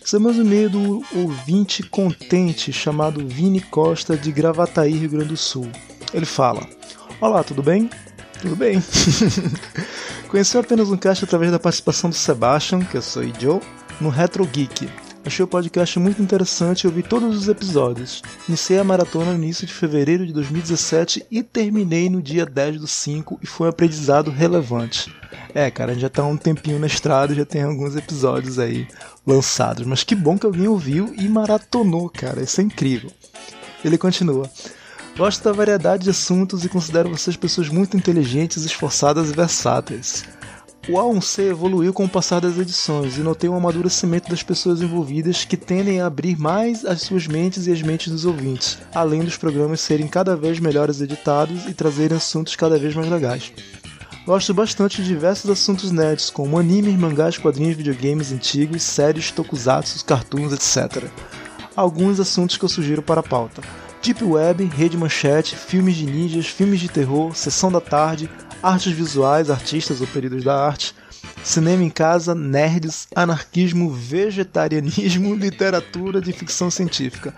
[0.00, 5.68] Recebemos um e-mail do ouvinte contente chamado Vini Costa de Gravataí, Rio Grande do Sul.
[6.14, 6.64] Ele fala:
[7.20, 7.90] Olá, tudo bem?
[8.40, 8.80] Tudo bem.
[10.30, 13.60] Conheci apenas um cast através da participação do Sebastian, que eu sou Joe,
[14.00, 14.88] no Retro Geek.
[15.24, 18.22] Achei o podcast muito interessante e ouvi todos os episódios.
[18.48, 22.86] Iniciei a maratona no início de fevereiro de 2017 e terminei no dia 10 do
[22.86, 25.14] 5 e foi um aprendizado relevante.
[25.54, 28.86] É, cara, já tá um tempinho na estrada, já tem alguns episódios aí
[29.26, 33.10] lançados, mas que bom que alguém ouviu e maratonou, cara, isso é incrível.
[33.84, 34.48] Ele continua.
[35.16, 40.24] Gosto da variedade de assuntos e considero vocês pessoas muito inteligentes, esforçadas e versáteis.
[40.88, 45.44] O A1C evoluiu com o passar das edições e notei um amadurecimento das pessoas envolvidas
[45.44, 49.36] que tendem a abrir mais as suas mentes e as mentes dos ouvintes, além dos
[49.36, 53.52] programas serem cada vez melhores editados e trazerem assuntos cada vez mais legais.
[54.24, 60.54] Gosto bastante de diversos assuntos nerds, como animes, mangás, quadrinhos, videogames antigos, séries, tokusatsu, cartoons,
[60.54, 61.04] etc.
[61.76, 63.60] Alguns assuntos que eu sugiro para a pauta.
[64.02, 68.30] Deep Web, Rede Manchete, filmes de ninjas, filmes de terror, Sessão da Tarde,
[68.62, 70.94] artes visuais, artistas ou períodos da arte,
[71.42, 77.34] cinema em casa, nerds, anarquismo, vegetarianismo, literatura de ficção científica.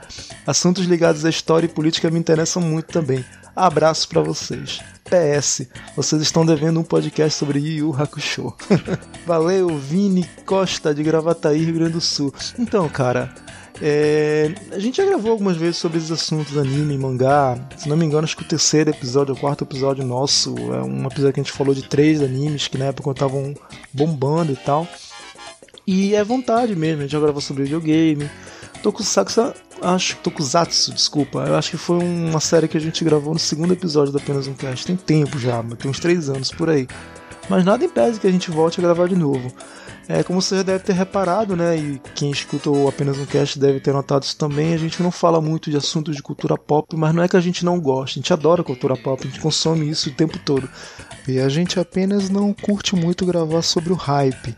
[0.46, 3.24] Assuntos ligados à história e política me interessam muito também.
[3.54, 4.80] Abraço para vocês.
[5.04, 5.66] PS,
[5.96, 8.54] vocês estão devendo um podcast sobre Yu Hakusho.
[9.26, 12.32] Valeu, Vini Costa de Gravataí, Rio Grande do Sul.
[12.56, 13.34] Então, cara,
[13.82, 17.58] é, a gente já gravou algumas vezes sobre esses assuntos, anime, mangá.
[17.78, 21.06] Se não me engano, acho que o terceiro episódio, o quarto episódio nosso, é um
[21.06, 23.54] episódio que a gente falou de três animes que na época estavam
[23.92, 24.86] bombando e tal.
[25.86, 28.30] E é vontade mesmo, a gente já gravou sobre videogame.
[28.82, 31.44] Tokusatsu, acho Tokusatsu, desculpa.
[31.46, 34.46] Eu acho que foi uma série que a gente gravou no segundo episódio do Apenas
[34.46, 34.86] um Cast.
[34.86, 36.86] Tem tempo já, tem uns três anos por aí.
[37.50, 39.52] Mas nada impede que a gente volte a gravar de novo.
[40.08, 43.80] É, como você já deve ter reparado, né, e quem escutou apenas um cast deve
[43.80, 47.12] ter notado isso também, a gente não fala muito de assuntos de cultura pop, mas
[47.12, 49.88] não é que a gente não gosta, a gente adora cultura pop, a gente consome
[49.88, 50.68] isso o tempo todo.
[51.26, 54.54] E a gente apenas não curte muito gravar sobre o hype,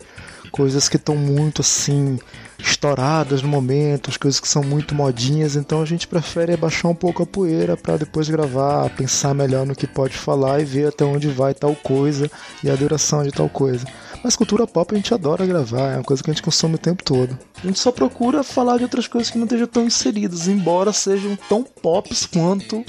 [0.50, 2.18] coisas que estão muito assim
[2.62, 6.94] estouradas no momento, as coisas que são muito modinhas, então a gente prefere abaixar um
[6.94, 11.04] pouco a poeira para depois gravar, pensar melhor no que pode falar e ver até
[11.04, 12.30] onde vai tal coisa
[12.62, 13.84] e a duração de tal coisa.
[14.22, 16.78] Mas cultura pop a gente adora gravar, é uma coisa que a gente consome o
[16.78, 17.36] tempo todo.
[17.62, 21.36] A gente só procura falar de outras coisas que não estejam tão inseridas, embora sejam
[21.48, 22.84] tão pops quanto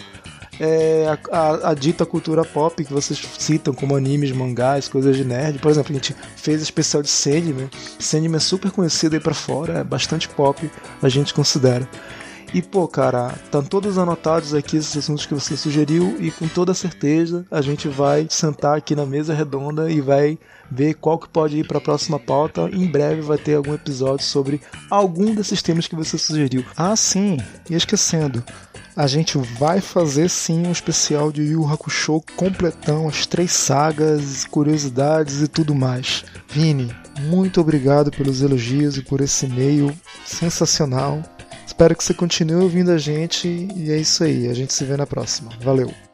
[0.60, 5.26] é, a, a, a, dita cultura pop que vocês citam, como animes, mangás, coisas de
[5.26, 5.60] nerd.
[5.60, 7.70] Por exemplo, a gente fez especial de Sandman.
[8.00, 10.70] Sandman é super conhecido aí pra fora, é bastante pop,
[11.02, 11.88] a gente considera.
[12.54, 16.72] E pô, cara, estão todos anotados aqui esses assuntos que você sugeriu e com toda
[16.76, 20.38] certeza a gente vai sentar aqui na mesa redonda e vai
[20.70, 22.70] ver qual que pode ir para a próxima pauta.
[22.72, 26.64] Em breve vai ter algum episódio sobre algum desses temas que você sugeriu.
[26.78, 27.38] Ah, sim,
[27.68, 28.44] e esquecendo,
[28.96, 35.42] a gente vai fazer sim um especial de Yu Hakusho completão, as três sagas, curiosidades
[35.42, 36.24] e tudo mais.
[36.50, 41.22] Vini, muito obrigado pelos elogios e por esse e-mail sensacional.
[41.66, 44.48] Espero que você continue ouvindo a gente e é isso aí.
[44.48, 45.52] A gente se vê na próxima.
[45.62, 46.13] Valeu!